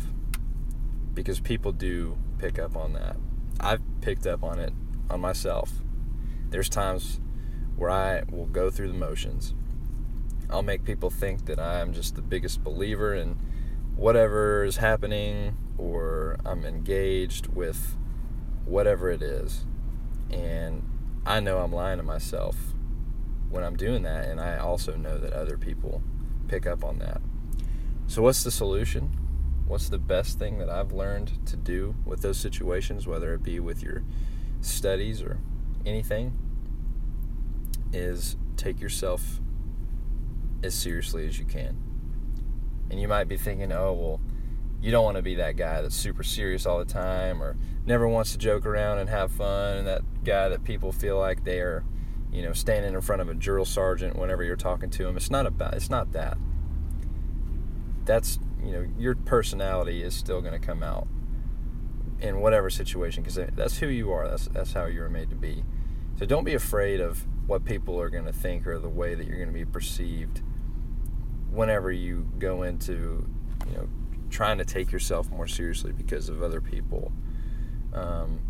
Because 1.14 1.40
people 1.40 1.72
do 1.72 2.18
pick 2.38 2.58
up 2.58 2.76
on 2.76 2.92
that. 2.94 3.16
I've 3.60 3.80
picked 4.00 4.26
up 4.26 4.42
on 4.42 4.58
it 4.58 4.72
on 5.08 5.20
myself. 5.20 5.70
There's 6.50 6.68
times 6.68 7.20
where 7.76 7.90
I 7.90 8.24
will 8.30 8.46
go 8.46 8.70
through 8.70 8.88
the 8.88 8.94
motions. 8.94 9.54
I'll 10.50 10.62
make 10.62 10.84
people 10.84 11.10
think 11.10 11.46
that 11.46 11.58
I'm 11.58 11.92
just 11.92 12.14
the 12.14 12.22
biggest 12.22 12.62
believer 12.62 13.14
in 13.14 13.36
whatever 13.96 14.64
is 14.64 14.76
happening 14.78 15.56
or 15.78 16.38
I'm 16.44 16.64
engaged 16.64 17.48
with 17.48 17.96
whatever 18.64 19.10
it 19.10 19.22
is. 19.22 19.64
And 20.30 20.82
I 21.26 21.40
know 21.40 21.58
I'm 21.58 21.72
lying 21.72 21.98
to 21.98 22.04
myself 22.04 22.56
when 23.48 23.62
I'm 23.62 23.76
doing 23.76 24.02
that, 24.02 24.26
and 24.26 24.40
I 24.40 24.58
also 24.58 24.96
know 24.96 25.18
that 25.18 25.32
other 25.32 25.56
people 25.56 26.02
pick 26.48 26.66
up 26.66 26.84
on 26.84 26.98
that. 26.98 27.20
So, 28.06 28.20
what's 28.22 28.42
the 28.42 28.50
solution? 28.50 29.16
what's 29.66 29.88
the 29.88 29.98
best 29.98 30.38
thing 30.38 30.58
that 30.58 30.68
I've 30.68 30.92
learned 30.92 31.46
to 31.46 31.56
do 31.56 31.94
with 32.04 32.20
those 32.22 32.38
situations, 32.38 33.06
whether 33.06 33.34
it 33.34 33.42
be 33.42 33.60
with 33.60 33.82
your 33.82 34.02
studies 34.60 35.22
or 35.22 35.38
anything, 35.86 36.36
is 37.92 38.36
take 38.56 38.80
yourself 38.80 39.40
as 40.64 40.74
seriously 40.74 41.26
as 41.26 41.38
you 41.38 41.44
can. 41.44 41.76
And 42.90 43.00
you 43.00 43.08
might 43.08 43.24
be 43.24 43.36
thinking, 43.36 43.72
oh, 43.72 43.92
well, 43.92 44.20
you 44.80 44.90
don't 44.90 45.04
want 45.04 45.16
to 45.16 45.22
be 45.22 45.36
that 45.36 45.56
guy 45.56 45.80
that's 45.80 45.94
super 45.94 46.22
serious 46.22 46.66
all 46.66 46.78
the 46.78 46.84
time 46.84 47.42
or 47.42 47.56
never 47.86 48.06
wants 48.06 48.32
to 48.32 48.38
joke 48.38 48.66
around 48.66 48.98
and 48.98 49.08
have 49.08 49.30
fun 49.32 49.78
and 49.78 49.86
that 49.86 50.02
guy 50.24 50.48
that 50.48 50.64
people 50.64 50.92
feel 50.92 51.18
like 51.18 51.44
they 51.44 51.60
are, 51.60 51.84
you 52.30 52.42
know, 52.42 52.52
standing 52.52 52.92
in 52.92 53.00
front 53.00 53.22
of 53.22 53.28
a 53.28 53.34
drill 53.34 53.64
sergeant 53.64 54.16
whenever 54.16 54.44
you're 54.44 54.56
talking 54.56 54.90
to 54.90 55.08
him 55.08 55.16
It's 55.16 55.30
not 55.30 55.46
about 55.46 55.74
it's 55.74 55.88
not 55.88 56.12
that. 56.12 56.36
That's, 58.04 58.38
you 58.62 58.72
know, 58.72 58.86
your 58.98 59.14
personality 59.14 60.02
is 60.02 60.14
still 60.14 60.42
going 60.42 60.52
to 60.52 60.64
come 60.64 60.82
out 60.82 61.08
in 62.20 62.40
whatever 62.40 62.68
situation 62.68 63.22
because 63.22 63.40
that's 63.54 63.78
who 63.78 63.86
you 63.86 64.12
are. 64.12 64.28
That's 64.28 64.48
that's 64.48 64.72
how 64.74 64.84
you're 64.84 65.08
made 65.08 65.30
to 65.30 65.36
be. 65.36 65.64
So 66.18 66.26
don't 66.26 66.44
be 66.44 66.54
afraid 66.54 67.00
of 67.00 67.26
what 67.46 67.64
people 67.64 68.00
are 68.00 68.10
going 68.10 68.24
to 68.26 68.32
think 68.32 68.66
or 68.66 68.78
the 68.78 68.88
way 68.88 69.14
that 69.14 69.26
you're 69.26 69.36
going 69.36 69.48
to 69.48 69.54
be 69.54 69.64
perceived 69.64 70.42
whenever 71.54 71.90
you 71.90 72.28
go 72.38 72.62
into, 72.62 73.26
you 73.68 73.76
know, 73.76 73.88
trying 74.30 74.58
to 74.58 74.64
take 74.64 74.90
yourself 74.90 75.30
more 75.30 75.46
seriously 75.46 75.92
because 75.92 76.28
of 76.28 76.42
other 76.42 76.60
people. 76.60 77.12
Um, 77.92 78.40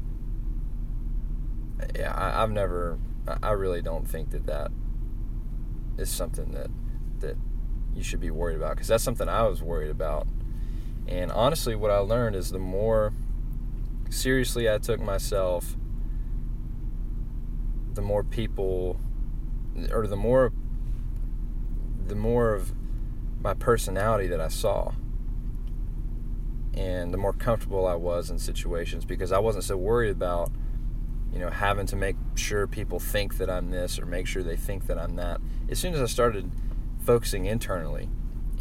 yeah, 1.94 2.12
I, 2.14 2.42
I've 2.42 2.50
never. 2.50 2.98
I 3.42 3.52
really 3.52 3.80
don't 3.80 4.06
think 4.06 4.30
that 4.30 4.46
that 4.46 4.70
is 5.96 6.10
something 6.10 6.52
that 6.52 6.68
that 7.20 7.36
you 7.94 8.02
should 8.02 8.20
be 8.20 8.30
worried 8.30 8.56
about 8.56 8.70
because 8.70 8.88
that's 8.88 9.04
something 9.04 9.28
I 9.28 9.42
was 9.46 9.62
worried 9.62 9.90
about. 9.90 10.26
And 11.06 11.30
honestly, 11.30 11.74
what 11.74 11.90
I 11.90 11.98
learned 11.98 12.36
is 12.36 12.50
the 12.50 12.58
more 12.58 13.12
seriously 14.10 14.70
I 14.70 14.78
took 14.78 15.00
myself, 15.00 15.76
the 17.92 18.02
more 18.02 18.24
people, 18.24 18.98
or 19.90 20.06
the 20.06 20.16
more, 20.16 20.52
the 22.06 22.14
more 22.14 22.54
of 22.54 22.72
my 23.44 23.52
personality 23.54 24.26
that 24.26 24.40
I 24.40 24.48
saw 24.48 24.92
and 26.72 27.12
the 27.12 27.18
more 27.18 27.34
comfortable 27.34 27.86
I 27.86 27.94
was 27.94 28.30
in 28.30 28.38
situations 28.38 29.04
because 29.04 29.32
I 29.32 29.38
wasn't 29.38 29.64
so 29.64 29.76
worried 29.76 30.10
about 30.10 30.50
you 31.30 31.38
know 31.38 31.50
having 31.50 31.86
to 31.86 31.96
make 31.96 32.16
sure 32.36 32.66
people 32.66 32.98
think 32.98 33.36
that 33.36 33.50
I'm 33.50 33.70
this 33.70 33.98
or 33.98 34.06
make 34.06 34.26
sure 34.26 34.42
they 34.42 34.56
think 34.56 34.86
that 34.86 34.98
I'm 34.98 35.16
that. 35.16 35.42
As 35.68 35.78
soon 35.78 35.92
as 35.92 36.00
I 36.00 36.06
started 36.06 36.50
focusing 37.04 37.44
internally 37.44 38.08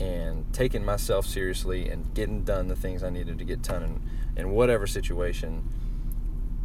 and 0.02 0.52
taking 0.54 0.84
myself 0.84 1.26
seriously 1.26 1.88
and 1.88 2.14
getting 2.14 2.44
done 2.44 2.68
the 2.68 2.76
things 2.76 3.04
I 3.04 3.10
needed 3.10 3.40
to 3.40 3.46
get 3.46 3.62
done 3.62 3.84
in, 3.84 4.02
in 4.36 4.52
whatever 4.52 4.86
situation, 4.86 5.64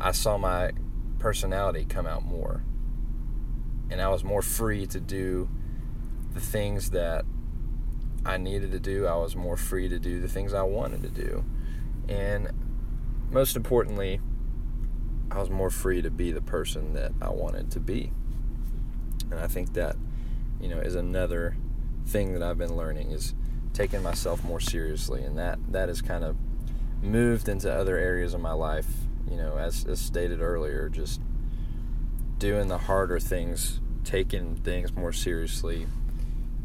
I 0.01 0.11
saw 0.11 0.39
my 0.39 0.73
personality 1.21 1.85
come 1.89 2.07
out 2.07 2.25
more. 2.25 2.65
And 3.91 4.03
I 4.03 4.09
was 4.09 4.25
more 4.25 4.43
free 4.43 4.87
to 4.89 4.99
do 4.99 5.49
the 6.35 6.41
things 6.41 6.91
that 6.91 7.25
I 8.25 8.37
needed 8.37 8.73
to 8.73 8.81
do. 8.81 9.07
I 9.07 9.17
was 9.17 9.37
more 9.37 9.57
free 9.57 9.89
to 9.89 9.99
do 9.99 10.21
the 10.21 10.29
things 10.29 10.53
I 10.53 10.63
wanted 10.63 11.03
to 11.03 11.09
do. 11.09 11.45
And 12.09 12.51
most 13.31 13.57
importantly, 13.57 14.21
I 15.31 15.39
was 15.39 15.51
more 15.51 15.71
free 15.71 16.03
to 16.03 16.11
be 16.11 16.31
the 16.31 16.41
person 16.41 16.95
that 16.95 17.13
I 17.21 17.31
wanted 17.31 17.71
to 17.73 17.81
be. 17.81 18.13
And 19.31 19.39
I 19.39 19.47
think 19.47 19.75
that, 19.75 19.97
you 20.61 20.69
know, 20.69 20.79
is 20.79 20.95
another 20.95 21.57
thing 22.07 22.33
that 22.33 22.43
I've 22.43 22.59
been 22.59 22.77
learning 22.77 23.11
is 23.11 23.35
taking 23.75 24.03
myself 24.03 24.43
more 24.43 24.61
seriously. 24.61 25.23
And 25.23 25.39
that, 25.39 25.59
that 25.71 25.89
has 25.89 26.01
kind 26.01 26.25
of 26.25 26.37
moved 27.03 27.49
into 27.49 27.73
other 27.73 27.97
areas 27.99 28.35
of 28.35 28.41
my 28.41 28.53
life, 28.53 28.89
you 29.31 29.37
know, 29.37 29.57
as, 29.59 29.85
as 29.85 30.01
stated 30.01 30.41
earlier, 30.41 30.89
just 30.89 31.21
doing 32.39 32.69
the 32.69 32.79
harder 32.79 33.21
things, 33.21 33.81
taking 34.05 34.57
things 34.57 34.95
more 34.95 35.13
seriously, 35.13 35.87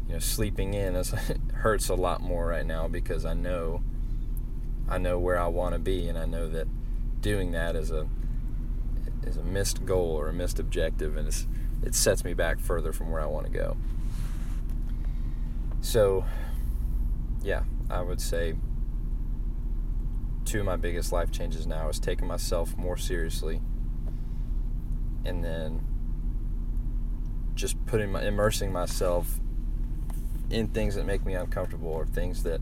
you 0.06 0.14
know, 0.14 0.18
sleeping 0.18 0.74
in 0.74 0.96
is, 0.96 1.14
hurts 1.54 1.88
a 1.88 1.94
lot 1.94 2.20
more 2.20 2.46
right 2.46 2.66
now 2.66 2.88
because 2.88 3.24
I 3.24 3.34
know 3.34 3.82
I 4.88 4.98
know 4.98 5.18
where 5.18 5.38
I 5.38 5.46
want 5.46 5.74
to 5.74 5.78
be 5.78 6.08
and 6.08 6.18
I 6.18 6.26
know 6.26 6.48
that 6.50 6.66
doing 7.20 7.52
that 7.52 7.74
is 7.74 7.90
a 7.90 8.06
is 9.26 9.38
a 9.38 9.42
missed 9.42 9.86
goal 9.86 10.10
or 10.10 10.28
a 10.28 10.32
missed 10.32 10.58
objective 10.58 11.16
and 11.16 11.26
it 11.82 11.94
sets 11.94 12.22
me 12.24 12.34
back 12.34 12.60
further 12.60 12.92
from 12.92 13.10
where 13.10 13.20
I 13.20 13.26
want 13.26 13.46
to 13.46 13.52
go. 13.52 13.76
So 15.80 16.24
yeah, 17.42 17.64
I 17.88 18.02
would 18.02 18.20
say 18.20 18.54
two 20.44 20.60
of 20.60 20.66
my 20.66 20.76
biggest 20.76 21.12
life 21.12 21.30
changes 21.30 21.66
now 21.66 21.88
is 21.88 21.98
taking 21.98 22.26
myself 22.26 22.76
more 22.76 22.98
seriously 22.98 23.60
and 25.24 25.42
then 25.42 25.80
just 27.54 27.84
putting 27.86 28.12
my 28.12 28.22
immersing 28.22 28.72
myself 28.72 29.40
in 30.54 30.68
things 30.68 30.94
that 30.94 31.04
make 31.04 31.26
me 31.26 31.34
uncomfortable 31.34 31.90
or 31.90 32.06
things 32.06 32.44
that 32.44 32.60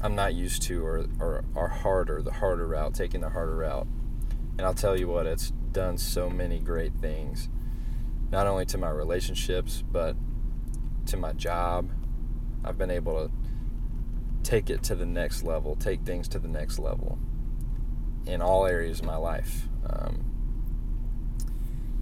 I'm 0.00 0.14
not 0.14 0.34
used 0.34 0.62
to 0.62 0.84
or, 0.84 1.06
or 1.20 1.44
are 1.54 1.68
harder, 1.68 2.22
the 2.22 2.32
harder 2.32 2.66
route, 2.66 2.94
taking 2.94 3.20
the 3.20 3.28
harder 3.28 3.56
route. 3.56 3.86
And 4.56 4.62
I'll 4.62 4.74
tell 4.74 4.98
you 4.98 5.08
what, 5.08 5.26
it's 5.26 5.50
done 5.72 5.98
so 5.98 6.30
many 6.30 6.58
great 6.58 6.94
things, 6.94 7.48
not 8.30 8.46
only 8.46 8.64
to 8.66 8.78
my 8.78 8.88
relationships, 8.88 9.82
but 9.86 10.16
to 11.06 11.18
my 11.18 11.32
job. 11.32 11.90
I've 12.64 12.78
been 12.78 12.90
able 12.90 13.28
to 13.28 13.30
take 14.42 14.70
it 14.70 14.82
to 14.84 14.94
the 14.94 15.06
next 15.06 15.42
level, 15.42 15.76
take 15.76 16.02
things 16.04 16.26
to 16.28 16.38
the 16.38 16.48
next 16.48 16.78
level 16.78 17.18
in 18.26 18.40
all 18.40 18.66
areas 18.66 19.00
of 19.00 19.06
my 19.06 19.16
life. 19.16 19.68
Um, 19.86 20.24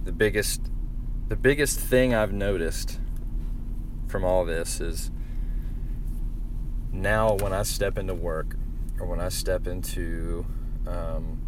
the 0.05 0.13
biggest, 0.13 0.61
the 1.27 1.35
biggest 1.35 1.77
thing 1.77 2.13
I've 2.13 2.31
noticed 2.31 2.99
from 4.13 4.23
all 4.23 4.45
this 4.45 4.79
is 4.79 5.09
now 6.91 7.33
when 7.33 7.51
I 7.51 7.63
step 7.63 7.97
into 7.97 8.13
work 8.13 8.55
or 8.99 9.07
when 9.07 9.19
I 9.19 9.29
step 9.29 9.65
into 9.65 10.45
um, 10.85 11.41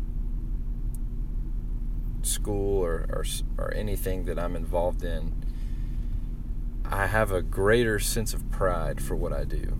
school 2.24 2.84
or, 2.84 3.06
or, 3.08 3.24
or 3.60 3.72
anything 3.76 4.26
that 4.26 4.40
I'm 4.40 4.56
involved 4.56 5.04
in, 5.04 5.46
I 6.86 7.06
have 7.06 7.32
a 7.32 7.44
greater 7.44 8.00
sense 8.00 8.34
of 8.34 8.50
pride 8.50 9.00
for 9.00 9.16
what 9.16 9.32
I 9.32 9.44
do. 9.44 9.78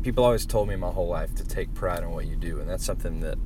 People 0.00 0.24
always 0.24 0.46
told 0.46 0.68
me 0.68 0.76
my 0.76 0.88
whole 0.88 1.08
life 1.08 1.34
to 1.34 1.44
take 1.44 1.74
pride 1.74 2.02
in 2.02 2.10
what 2.12 2.24
you 2.24 2.36
do, 2.36 2.58
and 2.58 2.70
that's 2.70 2.86
something 2.86 3.20
that 3.20 3.36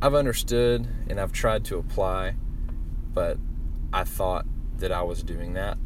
I've 0.00 0.14
understood 0.14 0.88
and 1.10 1.20
I've 1.20 1.32
tried 1.32 1.66
to 1.66 1.76
apply, 1.76 2.36
but 3.12 3.36
I 3.92 4.04
thought 4.04 4.46
that 4.78 4.90
I 4.90 5.02
was 5.02 5.22
doing 5.22 5.52
that, 5.52 5.76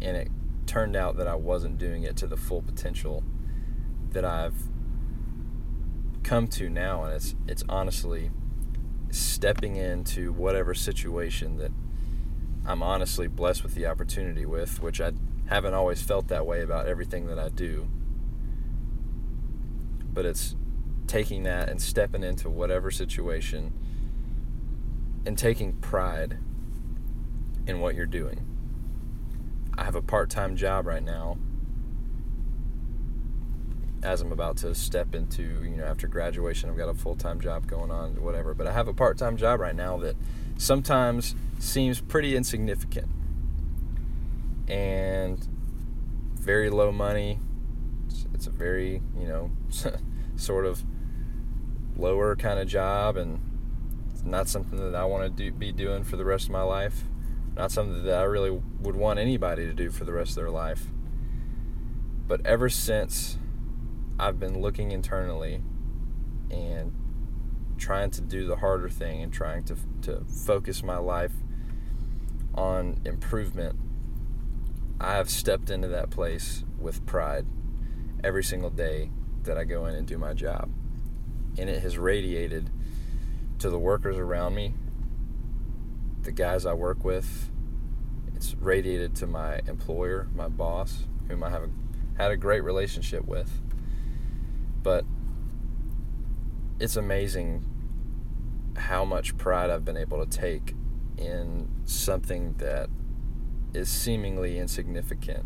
and 0.00 0.16
it 0.16 0.30
turned 0.66 0.96
out 0.96 1.16
that 1.16 1.28
I 1.28 1.34
wasn't 1.34 1.78
doing 1.78 2.02
it 2.02 2.16
to 2.18 2.26
the 2.26 2.36
full 2.36 2.62
potential 2.62 3.22
that 4.10 4.24
I've 4.24 4.54
come 6.22 6.48
to 6.48 6.68
now 6.68 7.04
and 7.04 7.14
it's 7.14 7.36
it's 7.46 7.62
honestly 7.68 8.30
stepping 9.10 9.76
into 9.76 10.32
whatever 10.32 10.74
situation 10.74 11.56
that 11.58 11.70
I'm 12.66 12.82
honestly 12.82 13.28
blessed 13.28 13.62
with 13.62 13.74
the 13.74 13.86
opportunity 13.86 14.44
with, 14.44 14.82
which 14.82 15.00
I 15.00 15.12
haven't 15.46 15.74
always 15.74 16.02
felt 16.02 16.28
that 16.28 16.46
way 16.46 16.62
about 16.62 16.86
everything 16.86 17.26
that 17.26 17.38
I 17.38 17.48
do. 17.48 17.88
But 20.12 20.26
it's 20.26 20.56
taking 21.06 21.44
that 21.44 21.68
and 21.68 21.80
stepping 21.80 22.24
into 22.24 22.50
whatever 22.50 22.90
situation 22.90 23.72
and 25.24 25.38
taking 25.38 25.74
pride 25.74 26.38
in 27.68 27.78
what 27.80 27.94
you're 27.94 28.06
doing. 28.06 28.55
I 29.78 29.84
have 29.84 29.94
a 29.94 30.02
part 30.02 30.30
time 30.30 30.56
job 30.56 30.86
right 30.86 31.02
now 31.02 31.36
as 34.02 34.20
I'm 34.20 34.30
about 34.30 34.56
to 34.58 34.74
step 34.74 35.14
into, 35.14 35.42
you 35.42 35.76
know, 35.76 35.84
after 35.84 36.06
graduation, 36.06 36.70
I've 36.70 36.76
got 36.76 36.88
a 36.88 36.94
full 36.94 37.16
time 37.16 37.40
job 37.40 37.66
going 37.66 37.90
on, 37.90 38.22
whatever. 38.22 38.54
But 38.54 38.66
I 38.66 38.72
have 38.72 38.88
a 38.88 38.94
part 38.94 39.18
time 39.18 39.36
job 39.36 39.60
right 39.60 39.74
now 39.74 39.96
that 39.98 40.16
sometimes 40.56 41.34
seems 41.58 42.00
pretty 42.00 42.36
insignificant 42.36 43.08
and 44.68 45.46
very 46.34 46.70
low 46.70 46.92
money. 46.92 47.38
It's, 48.06 48.26
it's 48.32 48.46
a 48.46 48.50
very, 48.50 49.02
you 49.18 49.26
know, 49.26 49.50
sort 50.36 50.66
of 50.66 50.84
lower 51.96 52.36
kind 52.36 52.60
of 52.60 52.68
job, 52.68 53.16
and 53.16 53.40
it's 54.12 54.22
not 54.22 54.48
something 54.48 54.78
that 54.78 54.94
I 54.94 55.04
want 55.04 55.24
to 55.24 55.30
do, 55.30 55.50
be 55.50 55.72
doing 55.72 56.04
for 56.04 56.16
the 56.16 56.24
rest 56.24 56.44
of 56.44 56.50
my 56.52 56.62
life 56.62 57.04
not 57.56 57.72
something 57.72 58.04
that 58.04 58.18
I 58.18 58.24
really 58.24 58.50
would 58.50 58.96
want 58.96 59.18
anybody 59.18 59.66
to 59.66 59.72
do 59.72 59.90
for 59.90 60.04
the 60.04 60.12
rest 60.12 60.30
of 60.30 60.36
their 60.36 60.50
life. 60.50 60.86
But 62.28 62.44
ever 62.44 62.68
since 62.68 63.38
I've 64.18 64.38
been 64.38 64.60
looking 64.60 64.92
internally 64.92 65.62
and 66.50 66.92
trying 67.78 68.10
to 68.10 68.20
do 68.20 68.46
the 68.46 68.56
harder 68.56 68.88
thing 68.88 69.22
and 69.22 69.32
trying 69.32 69.64
to, 69.64 69.76
to 70.02 70.24
focus 70.24 70.82
my 70.82 70.98
life 70.98 71.32
on 72.54 73.00
improvement, 73.04 73.78
I 75.00 75.14
have 75.14 75.30
stepped 75.30 75.70
into 75.70 75.88
that 75.88 76.10
place 76.10 76.64
with 76.78 77.06
pride 77.06 77.46
every 78.22 78.44
single 78.44 78.70
day, 78.70 79.10
that 79.44 79.56
I 79.56 79.64
go 79.64 79.86
in 79.86 79.94
and 79.94 80.06
do 80.06 80.18
my 80.18 80.34
job. 80.34 80.70
And 81.56 81.70
it 81.70 81.82
has 81.82 81.96
radiated 81.96 82.70
to 83.60 83.70
the 83.70 83.78
workers 83.78 84.16
around 84.16 84.54
me, 84.54 84.74
the 86.26 86.32
guys 86.32 86.66
I 86.66 86.74
work 86.74 87.04
with. 87.04 87.50
It's 88.34 88.54
radiated 88.56 89.14
to 89.16 89.26
my 89.26 89.60
employer, 89.66 90.28
my 90.34 90.48
boss, 90.48 91.04
whom 91.28 91.42
I 91.42 91.50
have 91.50 91.62
a, 91.62 91.70
had 92.18 92.30
a 92.32 92.36
great 92.36 92.62
relationship 92.62 93.24
with. 93.24 93.62
But 94.82 95.04
it's 96.78 96.96
amazing 96.96 97.64
how 98.76 99.04
much 99.04 99.38
pride 99.38 99.70
I've 99.70 99.84
been 99.84 99.96
able 99.96 100.24
to 100.24 100.38
take 100.38 100.74
in 101.16 101.68
something 101.84 102.54
that 102.58 102.90
is 103.72 103.88
seemingly 103.88 104.58
insignificant 104.58 105.44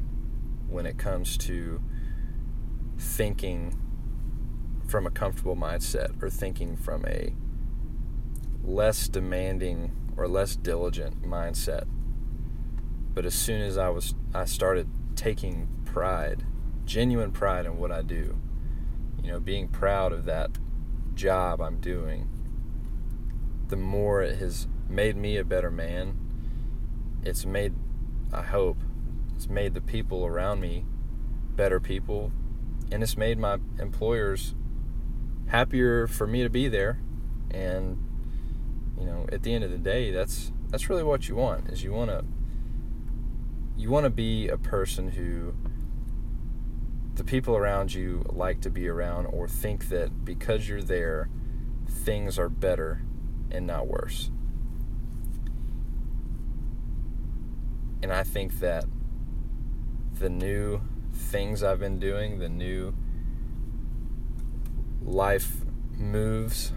when 0.69 0.87
it 0.87 0.99
comes 0.99 1.37
to 1.39 1.81
thinking 2.99 3.79
from 4.89 5.07
a 5.07 5.11
comfortable 5.11 5.57
mindset 5.57 6.21
or 6.23 6.31
thinking 6.31 6.77
from 6.77 7.05
a 7.07 7.35
less 8.65 9.09
demanding 9.09 9.93
or 10.21 10.29
less 10.29 10.55
diligent 10.55 11.23
mindset. 11.23 11.85
But 13.15 13.25
as 13.25 13.35
soon 13.35 13.63
as 13.63 13.79
I 13.79 13.89
was 13.89 14.15
I 14.35 14.45
started 14.45 14.87
taking 15.17 15.67
pride, 15.87 16.45
genuine 16.85 17.33
pride 17.33 17.65
in 17.65 17.79
what 17.79 17.91
I 17.91 18.03
do, 18.03 18.39
you 19.23 19.33
know, 19.33 19.41
being 19.41 19.69
proud 19.69 20.13
of 20.13 20.27
that 20.27 20.51
job 21.15 21.63
I'm 21.63 21.81
doing, 21.81 22.29
the 23.69 23.77
more 23.77 24.21
it 24.21 24.39
has 24.39 24.69
made 24.91 25.17
me 25.17 25.39
a 25.39 25.45
better 25.45 25.71
man. 25.71 26.19
It's 27.23 27.47
made 27.47 27.73
I 28.31 28.43
hope 28.43 28.77
it's 29.35 29.49
made 29.49 29.73
the 29.73 29.81
people 29.81 30.27
around 30.27 30.61
me 30.61 30.85
better 31.57 31.81
people 31.81 32.31
and 32.93 33.03
it's 33.03 33.17
made 33.17 33.39
my 33.39 33.59
employers 33.79 34.55
happier 35.47 36.07
for 36.07 36.27
me 36.27 36.43
to 36.43 36.51
be 36.51 36.69
there 36.69 37.01
and 37.51 37.97
you 39.01 39.07
know 39.07 39.27
at 39.33 39.43
the 39.43 39.55
end 39.55 39.65
of 39.65 39.71
the 39.71 39.79
day 39.79 40.11
that's 40.11 40.53
that's 40.69 40.89
really 40.89 41.03
what 41.03 41.29
you 41.29 41.35
want 41.35 41.69
is 41.69 41.83
you 41.83 41.93
want 41.93 42.11
to 42.11 42.25
you 43.77 43.91
want 43.91 44.05
to 44.05 44.11
be 44.11 44.49
a 44.49 44.59
person 44.59 45.13
who 45.13 45.55
the 47.15 47.25
people 47.25 47.57
around 47.57 47.93
you 47.93 48.25
like 48.31 48.61
to 48.61 48.71
be 48.71 48.87
around 48.87 49.27
or 49.27 49.49
think 49.49 49.89
that 49.89 50.25
because 50.25 50.69
you're 50.69 50.83
there 50.83 51.29
things 51.91 52.39
are 52.39 52.49
better 52.49 53.03
and 53.51 53.67
not 53.67 53.87
worse. 53.87 54.31
And 58.03 58.13
I 58.13 58.23
think 58.23 58.61
that 58.61 58.85
the 60.19 60.31
new 60.31 60.81
things 61.13 61.63
I've 61.63 61.81
been 61.81 61.99
doing, 61.99 62.39
the 62.39 62.49
new 62.49 62.95
life 65.03 65.65
moves 65.99 66.73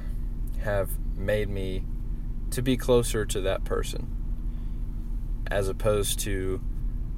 have 0.60 0.90
made 1.16 1.50
me 1.50 1.86
to 2.54 2.62
be 2.62 2.78
closer 2.78 3.26
to 3.26 3.42
that 3.42 3.64
person 3.64 4.08
as 5.48 5.68
opposed 5.68 6.20
to 6.20 6.62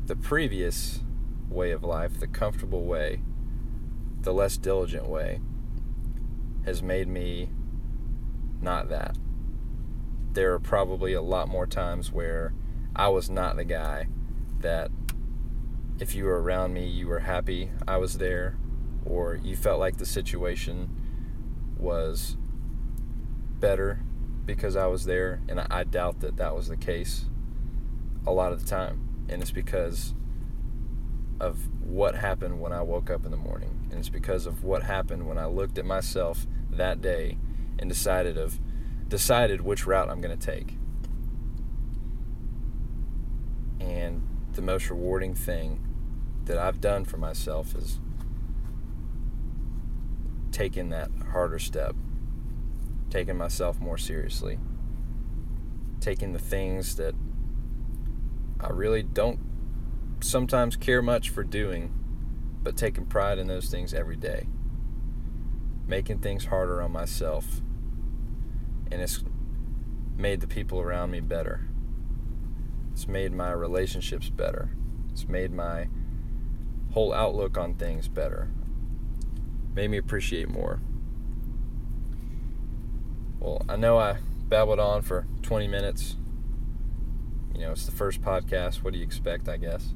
the 0.06 0.15
previous 0.15 1.02
way 1.50 1.71
of 1.71 1.84
life, 1.84 2.19
the 2.19 2.28
comfortable 2.28 2.86
way, 2.86 3.21
the 4.21 4.34
less 4.34 4.58
diligent 4.58 5.08
way, 5.08 5.41
has 6.63 6.82
made 6.82 7.08
me 7.08 7.50
not 8.62 8.89
that. 8.89 9.17
There 10.32 10.54
are 10.54 10.60
probably 10.60 11.13
a 11.13 11.21
lot 11.21 11.50
more 11.50 11.67
times 11.67 12.12
where 12.12 12.54
I 12.95 13.10
was 13.10 13.30
not 13.30 13.58
the 13.58 13.65
guy 13.65 14.08
that 14.60 14.89
if 16.00 16.15
you 16.15 16.26
were 16.26 16.41
around 16.41 16.74
me, 16.74 16.88
you 16.88 17.08
were 17.08 17.19
happy 17.19 17.71
I 17.88 17.98
was 17.98 18.17
there, 18.17 18.58
or 19.06 19.36
you 19.36 19.56
felt 19.56 19.80
like 19.80 19.98
the 19.98 20.06
situation 20.06 20.89
was 21.78 22.38
better 23.60 24.05
because 24.46 24.76
I 24.76 24.88
was 24.88 25.06
there. 25.06 25.42
And 25.48 25.60
I 25.60 25.84
doubt 25.84 26.20
that 26.22 26.38
that 26.38 26.56
was 26.56 26.68
the 26.68 26.78
case 26.78 27.26
a 28.26 28.32
lot 28.32 28.52
of 28.52 28.62
the 28.62 28.68
time. 28.68 29.26
And 29.30 29.42
it's 29.42 29.52
because 29.52 30.14
of 31.40 31.68
what 31.84 32.16
happened 32.16 32.60
when 32.62 32.72
I 32.72 32.82
woke 32.82 33.10
up 33.10 33.26
in 33.26 33.32
the 33.32 33.38
morning. 33.38 33.88
And 33.90 34.00
it's 34.00 34.10
because 34.10 34.46
of 34.46 34.64
what 34.64 34.84
happened 34.84 35.28
when 35.28 35.38
I 35.38 35.46
looked 35.46 35.78
at 35.78 35.86
myself 35.86 36.48
that 36.72 37.02
day 37.02 37.38
and 37.80 37.90
decided 37.90 38.38
of 38.38 38.60
decided 39.08 39.62
which 39.62 39.86
route 39.86 40.10
I'm 40.10 40.22
going 40.22 40.38
to 40.38 40.46
take. 40.46 40.78
And 43.80 44.28
the 44.54 44.62
most 44.62 44.90
rewarding 44.90 45.36
thing 45.36 45.86
that 46.46 46.58
I've 46.58 46.82
done 46.82 47.06
for 47.06 47.18
myself 47.18 47.76
is 47.76 48.00
taking 50.52 50.90
that 50.90 51.10
harder 51.32 51.60
step, 51.60 51.96
taking 53.15 53.38
myself 53.38 53.80
more 53.80 53.97
seriously, 53.97 54.60
taking 56.01 56.34
the 56.34 56.39
things 56.39 56.97
that 56.97 57.15
I 58.60 58.67
really 58.71 59.04
don't 59.04 59.39
sometimes 60.19 60.75
care 60.75 61.01
much 61.01 61.30
for 61.30 61.41
doing, 61.41 61.93
but 62.62 62.75
taking 62.75 63.06
pride 63.06 63.39
in 63.39 63.47
those 63.47 63.69
things 63.69 63.93
every 63.93 64.17
day, 64.17 64.49
making 65.88 66.19
things 66.19 66.47
harder 66.47 66.82
on 66.82 66.91
myself, 66.91 67.62
and 68.91 69.01
it's 69.01 69.23
made 70.17 70.41
the 70.41 70.47
people 70.47 70.82
around 70.82 71.12
me 71.12 71.21
better. 71.21 71.69
It's 72.91 73.08
made 73.08 73.32
my 73.32 73.54
relationships 73.54 74.28
better. 74.28 74.75
It's 75.13 75.25
made 75.25 75.54
my 75.54 75.88
whole 76.91 77.13
outlook 77.13 77.58
on 77.58 77.75
things 77.75 78.10
better. 78.10 78.51
Made 79.73 79.89
me 79.89 79.97
appreciate 79.97 80.49
more. 80.49 80.82
Well, 83.46 83.62
I 83.70 83.76
know 83.76 84.00
I 84.00 84.18
babbled 84.50 84.80
on 84.80 85.04
for 85.04 85.28
20 85.44 85.68
minutes. 85.68 86.16
You 87.54 87.62
know, 87.62 87.74
it's 87.74 87.86
the 87.86 87.92
first 87.92 88.20
podcast. 88.24 88.78
What 88.78 88.92
do 88.92 88.98
you 88.98 89.06
expect, 89.06 89.48
I 89.48 89.58
guess? 89.58 89.94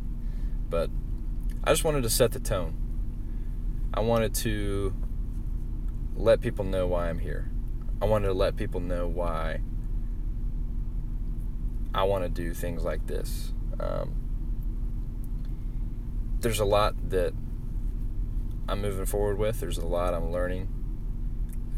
But 0.70 0.92
I 1.64 1.72
just 1.72 1.84
wanted 1.84 2.04
to 2.04 2.12
set 2.12 2.32
the 2.32 2.40
tone. 2.40 2.76
I 3.92 4.02
wanted 4.02 4.36
to 4.36 4.94
let 6.16 6.42
people 6.42 6.64
know 6.64 6.86
why 6.86 7.10
I'm 7.10 7.18
here. 7.18 7.50
I 8.00 8.06
wanted 8.06 8.28
to 8.28 8.34
let 8.34 8.56
people 8.56 8.82
know 8.82 9.08
why 9.08 9.62
I 11.92 12.04
want 12.04 12.26
to 12.26 12.30
do 12.30 12.54
things 12.54 12.84
like 12.84 13.08
this. 13.08 13.52
Um, 13.80 14.14
there's 16.40 16.60
a 16.60 16.66
lot 16.66 17.10
that 17.10 17.34
I'm 18.68 18.80
moving 18.80 19.08
forward 19.08 19.40
with. 19.40 19.60
There's 19.60 19.80
a 19.80 19.88
lot 19.88 20.14
I'm 20.14 20.32
learning. 20.32 20.79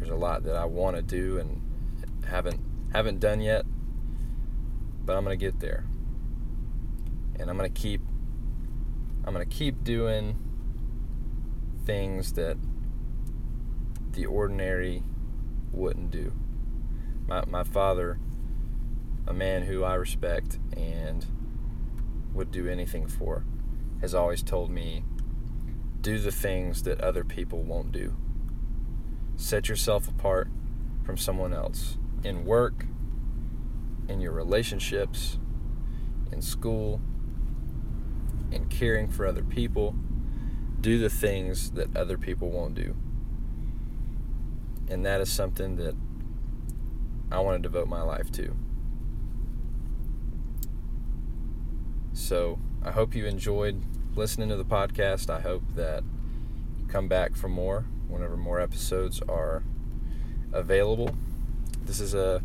There's 0.02 0.10
a 0.10 0.16
lot 0.16 0.42
that 0.42 0.56
I 0.56 0.64
want 0.64 0.96
to 0.96 1.02
do 1.02 1.38
and 1.38 1.62
haven't 2.26 2.60
haven't 2.92 3.20
done 3.20 3.40
yet. 3.40 3.64
But 5.04 5.16
I'm 5.16 5.22
gonna 5.22 5.36
get 5.36 5.60
there, 5.60 5.84
and 7.38 7.48
I'm 7.48 7.56
gonna 7.56 7.68
keep. 7.68 8.00
I'm 9.24 9.32
gonna 9.32 9.46
keep 9.46 9.84
doing 9.84 10.36
things 11.86 12.32
that 12.32 12.56
the 14.10 14.26
ordinary 14.26 15.04
wouldn't 15.70 16.10
do. 16.10 16.32
My 17.28 17.44
my 17.44 17.62
father 17.62 18.18
a 19.28 19.32
man 19.32 19.62
who 19.62 19.84
I 19.84 19.94
respect 19.94 20.58
and 20.76 21.24
would 22.34 22.50
do 22.50 22.66
anything 22.66 23.06
for, 23.06 23.44
has 24.00 24.16
always 24.16 24.42
told 24.42 24.68
me 24.68 25.04
do 26.00 26.18
the 26.18 26.32
things 26.32 26.82
that 26.82 27.00
other 27.00 27.22
people 27.22 27.62
won't 27.62 27.92
do. 27.92 28.16
Set 29.36 29.68
yourself 29.68 30.08
apart 30.08 30.48
from 31.04 31.16
someone 31.16 31.52
else 31.52 31.98
in 32.24 32.44
work, 32.44 32.86
in 34.08 34.20
your 34.20 34.32
relationships, 34.32 35.38
in 36.30 36.40
school, 36.40 37.00
in 38.50 38.66
caring 38.66 39.08
for 39.08 39.26
other 39.26 39.42
people. 39.42 39.94
Do 40.80 40.98
the 40.98 41.10
things 41.10 41.72
that 41.72 41.96
other 41.96 42.18
people 42.18 42.50
won't 42.50 42.74
do. 42.74 42.96
And 44.88 45.04
that 45.06 45.20
is 45.20 45.30
something 45.30 45.76
that 45.76 45.94
I 47.30 47.40
want 47.40 47.62
to 47.62 47.68
devote 47.68 47.88
my 47.88 48.02
life 48.02 48.30
to. 48.32 48.54
So 52.12 52.58
I 52.84 52.90
hope 52.90 53.14
you 53.14 53.26
enjoyed 53.26 53.82
listening 54.14 54.48
to 54.50 54.56
the 54.56 54.64
podcast. 54.64 55.30
I 55.30 55.40
hope 55.40 55.62
that 55.74 56.04
you 56.78 56.86
come 56.86 57.08
back 57.08 57.34
for 57.34 57.48
more 57.48 57.86
whenever 58.12 58.36
more 58.36 58.60
episodes 58.60 59.20
are 59.28 59.62
available. 60.52 61.16
This 61.84 61.98
is 61.98 62.14
a 62.14 62.42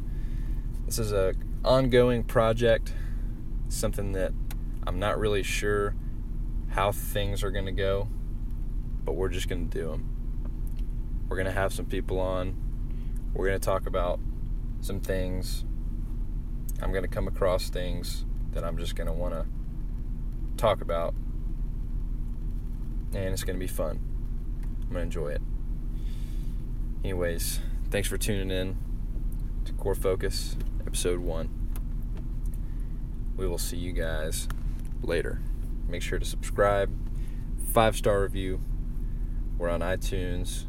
this 0.85 0.97
is 0.97 1.11
a 1.11 1.35
ongoing 1.65 2.23
project, 2.23 2.93
something 3.67 4.13
that 4.13 4.31
I'm 4.85 4.99
not 4.99 5.19
really 5.19 5.43
sure 5.43 5.95
how 6.69 6.91
things 6.91 7.43
are 7.43 7.51
going 7.51 7.65
to 7.65 7.71
go, 7.71 8.07
but 9.03 9.13
we're 9.13 9.29
just 9.29 9.49
going 9.49 9.69
to 9.69 9.77
do 9.77 9.91
them. 9.91 11.25
We're 11.27 11.35
going 11.35 11.47
to 11.47 11.51
have 11.51 11.73
some 11.73 11.85
people 11.85 12.19
on. 12.19 12.55
We're 13.33 13.47
going 13.47 13.59
to 13.59 13.65
talk 13.65 13.85
about 13.85 14.19
some 14.79 15.01
things. 15.01 15.65
I'm 16.81 16.91
going 16.91 17.03
to 17.03 17.09
come 17.09 17.27
across 17.27 17.69
things 17.69 18.23
that 18.51 18.63
I'm 18.63 18.77
just 18.77 18.95
going 18.95 19.07
to 19.07 19.13
want 19.13 19.33
to 19.33 19.45
talk 20.55 20.81
about. 20.81 21.13
And 23.13 23.33
it's 23.33 23.43
going 23.43 23.55
to 23.55 23.59
be 23.59 23.67
fun. 23.67 23.99
I'm 24.83 24.93
going 24.93 24.95
to 24.95 25.01
enjoy 25.01 25.29
it. 25.29 25.41
Anyways, 27.03 27.59
thanks 27.91 28.07
for 28.07 28.17
tuning 28.17 28.49
in 28.49 28.75
to 29.65 29.73
Core 29.73 29.95
Focus, 29.95 30.57
episode 30.85 31.19
one. 31.19 31.49
We 33.37 33.47
will 33.47 33.59
see 33.59 33.77
you 33.77 33.93
guys 33.93 34.47
later. 35.03 35.39
Make 35.87 36.01
sure 36.01 36.17
to 36.17 36.25
subscribe, 36.25 36.91
five 37.71 37.95
star 37.95 38.23
review. 38.23 38.59
We're 39.57 39.69
on 39.69 39.81
iTunes 39.81 40.65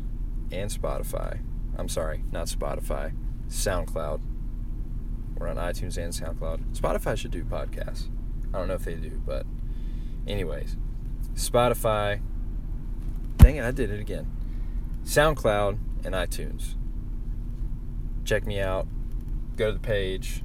and 0.52 0.70
Spotify. 0.70 1.40
I'm 1.76 1.88
sorry, 1.88 2.24
not 2.30 2.46
Spotify, 2.48 3.14
SoundCloud. 3.48 4.20
We're 5.36 5.48
on 5.48 5.56
iTunes 5.56 5.96
and 5.96 6.12
SoundCloud. 6.12 6.76
Spotify 6.76 7.16
should 7.16 7.30
do 7.30 7.42
podcasts. 7.42 8.08
I 8.52 8.58
don't 8.58 8.68
know 8.68 8.74
if 8.74 8.84
they 8.84 8.94
do, 8.94 9.20
but 9.24 9.46
anyways, 10.26 10.76
Spotify. 11.34 12.20
Dang 13.38 13.56
it, 13.56 13.64
I 13.64 13.70
did 13.70 13.90
it 13.90 13.98
again. 13.98 14.30
SoundCloud 15.04 15.78
and 16.04 16.14
iTunes. 16.14 16.74
Check 18.24 18.46
me 18.46 18.61
out. 18.61 18.87
Go 19.56 19.66
to 19.66 19.72
the 19.72 19.78
page, 19.78 20.42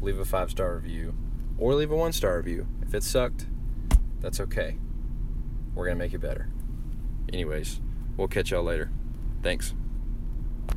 leave 0.00 0.18
a 0.18 0.24
five 0.24 0.50
star 0.50 0.74
review, 0.76 1.14
or 1.58 1.74
leave 1.74 1.90
a 1.90 1.96
one 1.96 2.12
star 2.12 2.36
review. 2.36 2.66
If 2.82 2.94
it 2.94 3.02
sucked, 3.02 3.46
that's 4.20 4.40
okay. 4.40 4.78
We're 5.74 5.86
going 5.86 5.96
to 5.98 6.04
make 6.04 6.14
it 6.14 6.20
better. 6.20 6.48
Anyways, 7.32 7.80
we'll 8.16 8.28
catch 8.28 8.50
y'all 8.50 8.62
later. 8.62 8.90
Thanks. 9.42 9.74